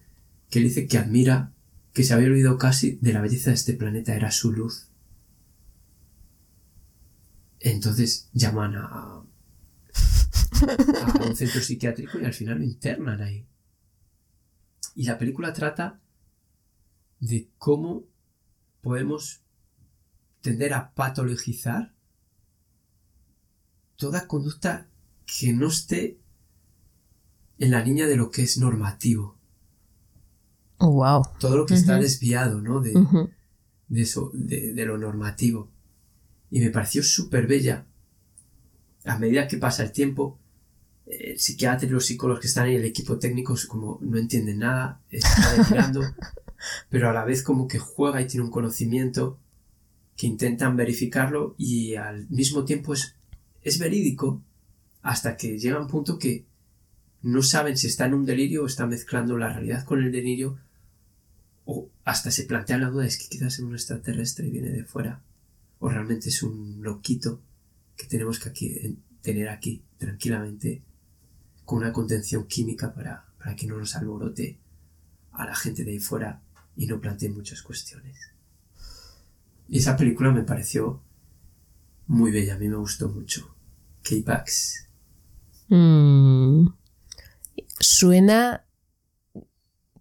[0.49, 1.51] que dice que admira
[1.93, 4.87] que se había olvidado casi de la belleza de este planeta, era su luz.
[7.59, 9.23] Entonces llaman a, a
[11.27, 13.45] un centro psiquiátrico y al final lo internan ahí.
[14.95, 15.99] Y la película trata
[17.19, 18.03] de cómo
[18.81, 19.41] podemos
[20.41, 21.93] tender a patologizar
[23.95, 24.87] toda conducta
[25.25, 26.19] que no esté
[27.57, 29.37] en la línea de lo que es normativo.
[30.79, 31.23] Wow.
[31.39, 32.79] Todo lo que está desviado, ¿no?
[32.79, 32.93] De,
[33.87, 35.71] de eso, de, de lo normativo.
[36.51, 37.87] Y me pareció súper bella.
[39.05, 40.39] A medida que pasa el tiempo,
[41.09, 44.59] eh, el psiquiatra y los psicólogos que están ahí, el equipo técnico, como no entienden
[44.59, 46.01] nada, está delirando,
[46.89, 49.39] pero a la vez como que juega y tiene un conocimiento
[50.15, 53.15] que intentan verificarlo y al mismo tiempo es,
[53.61, 54.41] es verídico
[55.03, 56.43] hasta que llega un punto que
[57.21, 60.57] no saben si está en un delirio o está mezclando la realidad con el delirio
[61.65, 64.83] o hasta se plantea la duda es que quizás es un extraterrestre y viene de
[64.85, 65.21] fuera
[65.79, 67.39] o realmente es un loquito
[67.95, 70.81] que tenemos que aquí, en- tener aquí tranquilamente
[71.67, 74.57] con una contención química para, para que no nos alborote
[75.33, 76.41] a la gente de ahí fuera
[76.77, 78.17] y no plantee muchas cuestiones.
[79.67, 81.03] Y esa película me pareció
[82.05, 83.53] muy bella, a mí me gustó mucho.
[84.01, 84.87] K-Pax.
[85.67, 86.67] Mm.
[87.81, 88.65] Suena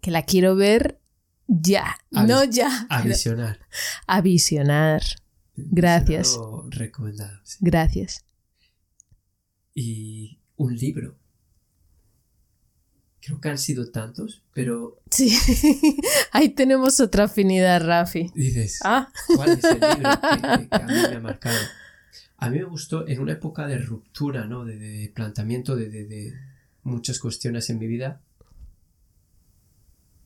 [0.01, 1.01] que la quiero ver
[1.49, 1.99] ya.
[2.13, 2.87] A no ya.
[2.89, 3.59] A visionar.
[4.07, 5.03] a visionar.
[5.57, 6.39] Gracias.
[6.69, 7.41] Recomendado.
[7.43, 7.59] sí.
[7.61, 8.25] Gracias.
[9.75, 11.26] Y un libro.
[13.27, 15.37] Creo que han sido tantos, pero Sí.
[16.33, 18.31] Ahí tenemos otra afinidad, Rafi.
[18.37, 19.11] dices, Ah.
[19.35, 20.11] ¿cuál es el libro
[20.61, 21.59] que, que- a mí me ha marcado?
[22.39, 24.65] A mí me gustó en una época de ruptura, ¿no?
[24.65, 26.33] De, de planteamiento de, de- de
[26.85, 28.21] muchas cuestiones en mi vida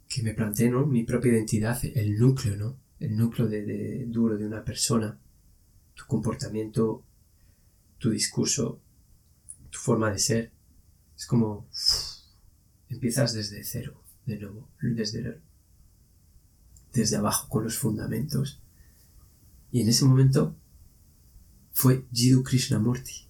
[0.09, 0.87] que me planteé, ¿no?
[0.87, 2.77] Mi propia identidad, el núcleo, ¿no?
[2.99, 5.17] El núcleo de, duro de una persona,
[5.95, 7.03] tu comportamiento,
[7.99, 8.81] tu discurso,
[9.71, 10.53] tu forma de ser.
[11.17, 12.10] Es como uf,
[12.91, 15.41] empiezas desde cero, de nuevo, desde,
[16.93, 18.61] desde abajo con los fundamentos.
[19.73, 20.57] Y en ese momento
[21.73, 23.29] fue Jiddu Krishnamurti.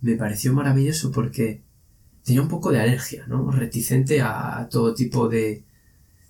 [0.00, 1.62] Me pareció maravilloso porque
[2.24, 3.50] tenía un poco de alergia, ¿no?
[3.50, 5.64] Reticente a todo tipo de,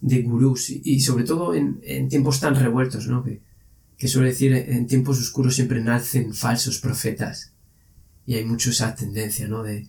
[0.01, 3.22] de gurús y, sobre todo en, en tiempos tan revueltos, ¿no?
[3.22, 3.43] Que,
[3.97, 7.53] que suele decir en tiempos oscuros siempre nacen falsos profetas.
[8.27, 9.62] Y hay mucho esa tendencia, ¿no?
[9.62, 9.87] De,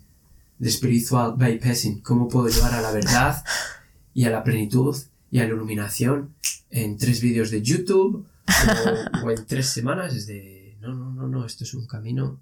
[0.57, 3.43] de spiritual bypassing, cómo puedo llevar a la verdad
[4.13, 4.95] y a la plenitud
[5.31, 6.33] y a la iluminación
[6.69, 8.25] en tres vídeos de YouTube
[9.23, 10.13] o, en tres semanas.
[10.13, 12.39] Es de, no, no, no, no, esto es un camino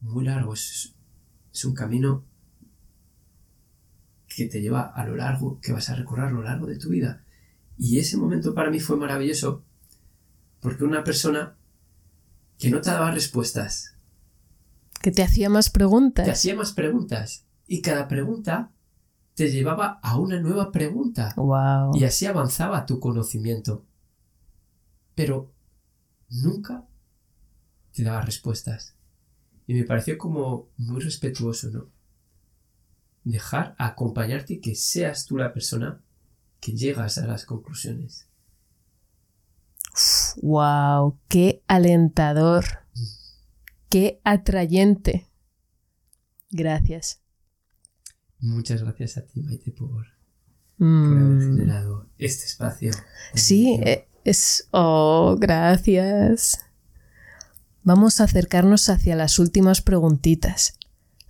[0.00, 0.94] muy largo, es,
[1.52, 2.24] es un camino
[4.26, 6.88] que te lleva a lo largo, que vas a recorrer a lo largo de tu
[6.88, 7.24] vida.
[7.76, 9.64] Y ese momento para mí fue maravilloso
[10.60, 11.56] porque una persona
[12.58, 13.93] que no te daba respuestas.
[15.04, 16.24] Que te hacía más preguntas.
[16.24, 17.44] Te hacía más preguntas.
[17.66, 18.70] Y cada pregunta
[19.34, 21.34] te llevaba a una nueva pregunta.
[21.36, 21.94] Wow.
[21.94, 23.84] Y así avanzaba tu conocimiento.
[25.14, 25.52] Pero
[26.30, 26.86] nunca
[27.92, 28.94] te daba respuestas.
[29.66, 31.90] Y me pareció como muy respetuoso, ¿no?
[33.24, 36.00] Dejar acompañarte y que seas tú la persona
[36.60, 38.26] que llegas a las conclusiones.
[40.40, 41.18] ¡Wow!
[41.28, 42.83] ¡Qué alentador!
[43.94, 45.28] ¡Qué atrayente!
[46.50, 47.20] Gracias.
[48.40, 50.04] Muchas gracias a ti, Maite, por,
[50.80, 51.40] haber mm.
[51.40, 52.90] generado este espacio.
[53.34, 54.66] Sí, eh, es...
[54.72, 56.58] Oh, gracias.
[57.84, 60.76] Vamos a acercarnos hacia las últimas preguntitas.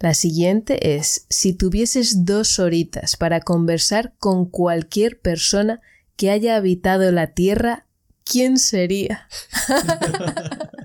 [0.00, 5.82] La siguiente es, si tuvieses dos horitas para conversar con cualquier persona
[6.16, 7.84] que haya habitado la Tierra
[8.24, 9.28] ¿quién sería?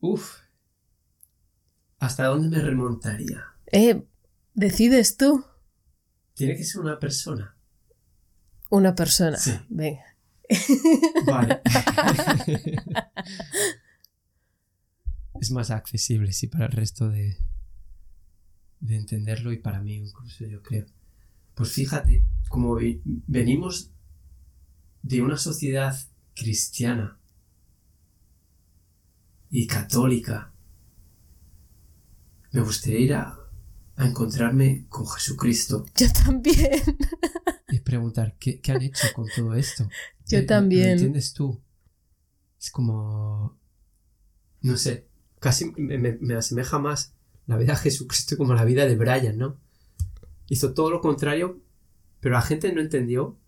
[0.00, 0.40] Uf.
[1.98, 3.42] ¿Hasta dónde me remontaría?
[3.72, 4.02] Eh,
[4.52, 5.44] decides tú.
[6.34, 7.56] Tiene que ser una persona.
[8.70, 9.36] Una persona.
[9.36, 9.52] Sí.
[9.68, 10.04] Venga.
[11.26, 11.62] Vale.
[15.40, 17.38] es más accesible, sí, para el resto de,
[18.80, 20.86] de entenderlo y para mí incluso, yo creo.
[21.54, 22.76] Pues fíjate, como
[23.26, 23.90] venimos
[25.02, 25.96] de una sociedad
[26.34, 27.18] cristiana
[29.50, 30.52] y católica,
[32.52, 33.38] me gustaría ir a,
[33.96, 35.86] encontrarme con Jesucristo.
[35.96, 36.82] Yo también.
[37.70, 39.88] Y preguntar, ¿qué, han hecho con todo esto?
[40.28, 40.86] Yo eh, también.
[40.86, 41.60] ¿Lo entiendes tú?
[42.60, 43.58] Es como...
[44.60, 45.08] No sé,
[45.40, 47.14] casi me, me asemeja más
[47.46, 49.58] la vida de Jesucristo como la vida de Brian, ¿no?
[50.48, 51.60] hizo todo lo contrario,
[52.20, 53.38] pero la gente no entendió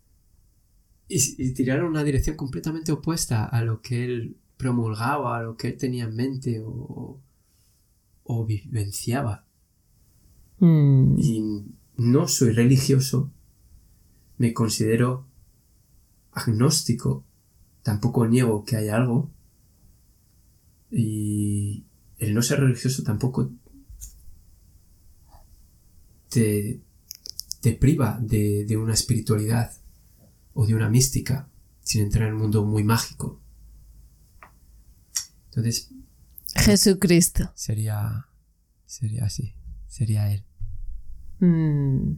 [1.07, 5.77] y, tiraron una dirección completamente opuesta a lo que él promulgaba, a lo que él
[5.77, 7.19] tenía en mente o,
[8.23, 9.45] o vivenciaba.
[10.59, 11.15] Mm.
[11.19, 11.65] Y
[11.97, 13.31] no soy religioso,
[14.37, 15.27] me considero
[16.31, 17.23] agnóstico,
[17.83, 19.31] tampoco niego que hay algo,
[20.91, 21.85] y
[22.17, 23.51] el no ser religioso tampoco
[26.29, 26.81] te,
[27.61, 29.71] te priva de, una espiritualidad
[30.59, 31.47] o de una mística
[31.81, 33.39] sin entrar en un mundo muy mágico.
[35.45, 35.91] Entonces.
[36.55, 37.51] Jesucristo.
[37.53, 38.25] Sería.
[38.87, 39.53] Sería así.
[39.87, 40.43] Sería Él.
[41.39, 42.13] Mm.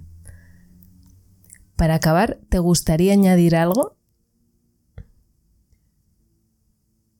[1.75, 3.97] Para acabar, ¿te gustaría añadir algo?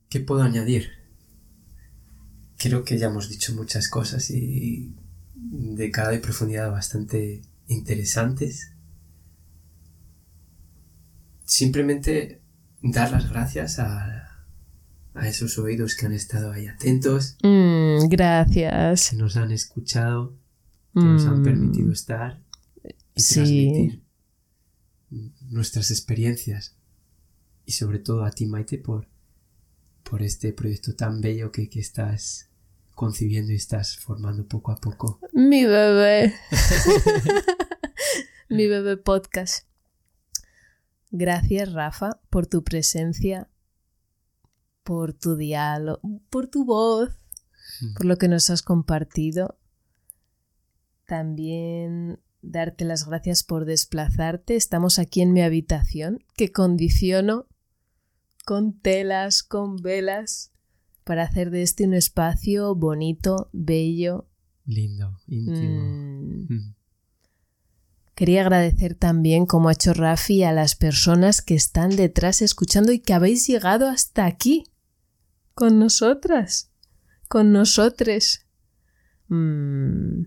[0.08, 0.88] ¿Qué puedo añadir?
[2.56, 4.96] Creo que ya hemos dicho muchas cosas y
[5.34, 8.72] de cara de profundidad bastante interesantes.
[11.50, 12.40] Simplemente
[12.80, 14.46] dar las gracias a,
[15.14, 17.36] a esos oídos que han estado ahí atentos.
[17.42, 19.10] Mm, gracias.
[19.10, 20.38] Que nos han escuchado,
[20.94, 21.42] que nos han mm.
[21.42, 22.40] permitido estar
[23.16, 24.04] y transmitir
[25.48, 26.76] nuestras experiencias.
[27.66, 29.08] Y sobre todo a ti, Maite, por,
[30.04, 32.48] por este proyecto tan bello que, que estás
[32.94, 35.18] concibiendo y estás formando poco a poco.
[35.32, 36.32] Mi bebé.
[38.48, 39.69] Mi bebé podcast.
[41.10, 43.48] Gracias, Rafa, por tu presencia,
[44.84, 46.00] por tu diálogo,
[46.30, 47.10] por tu voz,
[47.96, 49.58] por lo que nos has compartido.
[51.06, 54.54] También darte las gracias por desplazarte.
[54.56, 57.46] Estamos aquí en mi habitación, que condiciono
[58.46, 60.52] con telas, con velas,
[61.04, 64.28] para hacer de este un espacio bonito, bello.
[64.64, 65.80] Lindo, íntimo.
[65.80, 66.46] Mm.
[66.48, 66.74] Mm.
[68.20, 72.98] Quería agradecer también, como ha hecho Rafi, a las personas que están detrás escuchando y
[72.98, 74.64] que habéis llegado hasta aquí.
[75.54, 76.70] Con nosotras.
[77.28, 78.44] Con nosotres.
[79.28, 80.24] Mm.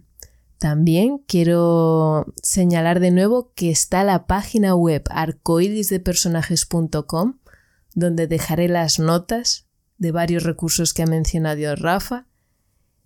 [0.58, 7.38] También quiero señalar de nuevo que está la página web arcoirisdepersonajes.com
[7.94, 9.68] donde dejaré las notas
[10.00, 12.26] de varios recursos que ha mencionado Rafa.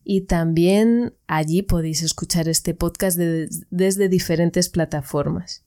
[0.10, 5.66] Y también allí podéis escuchar este podcast desde diferentes plataformas.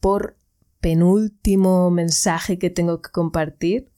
[0.00, 0.38] Por
[0.80, 3.90] penúltimo mensaje que tengo que compartir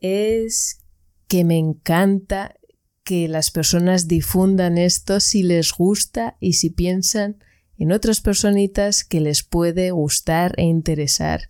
[0.00, 0.80] es
[1.28, 2.56] que me encanta
[3.04, 7.36] que las personas difundan esto si les gusta y si piensan
[7.76, 11.42] en otras personitas que les puede gustar e interesar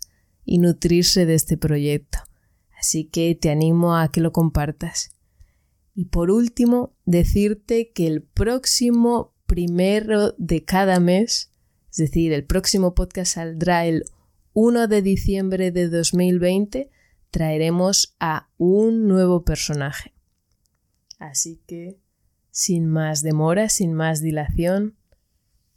[0.44, 2.18] y nutrirse de este proyecto.
[2.78, 5.17] Así que te animo a que lo compartas.
[5.98, 11.50] Y por último, decirte que el próximo primero de cada mes,
[11.90, 14.04] es decir, el próximo podcast saldrá el
[14.52, 16.88] 1 de diciembre de 2020,
[17.32, 20.14] traeremos a un nuevo personaje.
[21.18, 21.98] Así que,
[22.52, 24.94] sin más demora, sin más dilación,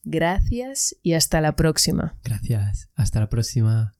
[0.04, 2.16] gracias y hasta la próxima.
[2.24, 3.96] Gracias, hasta la próxima.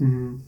[0.00, 0.47] Mm.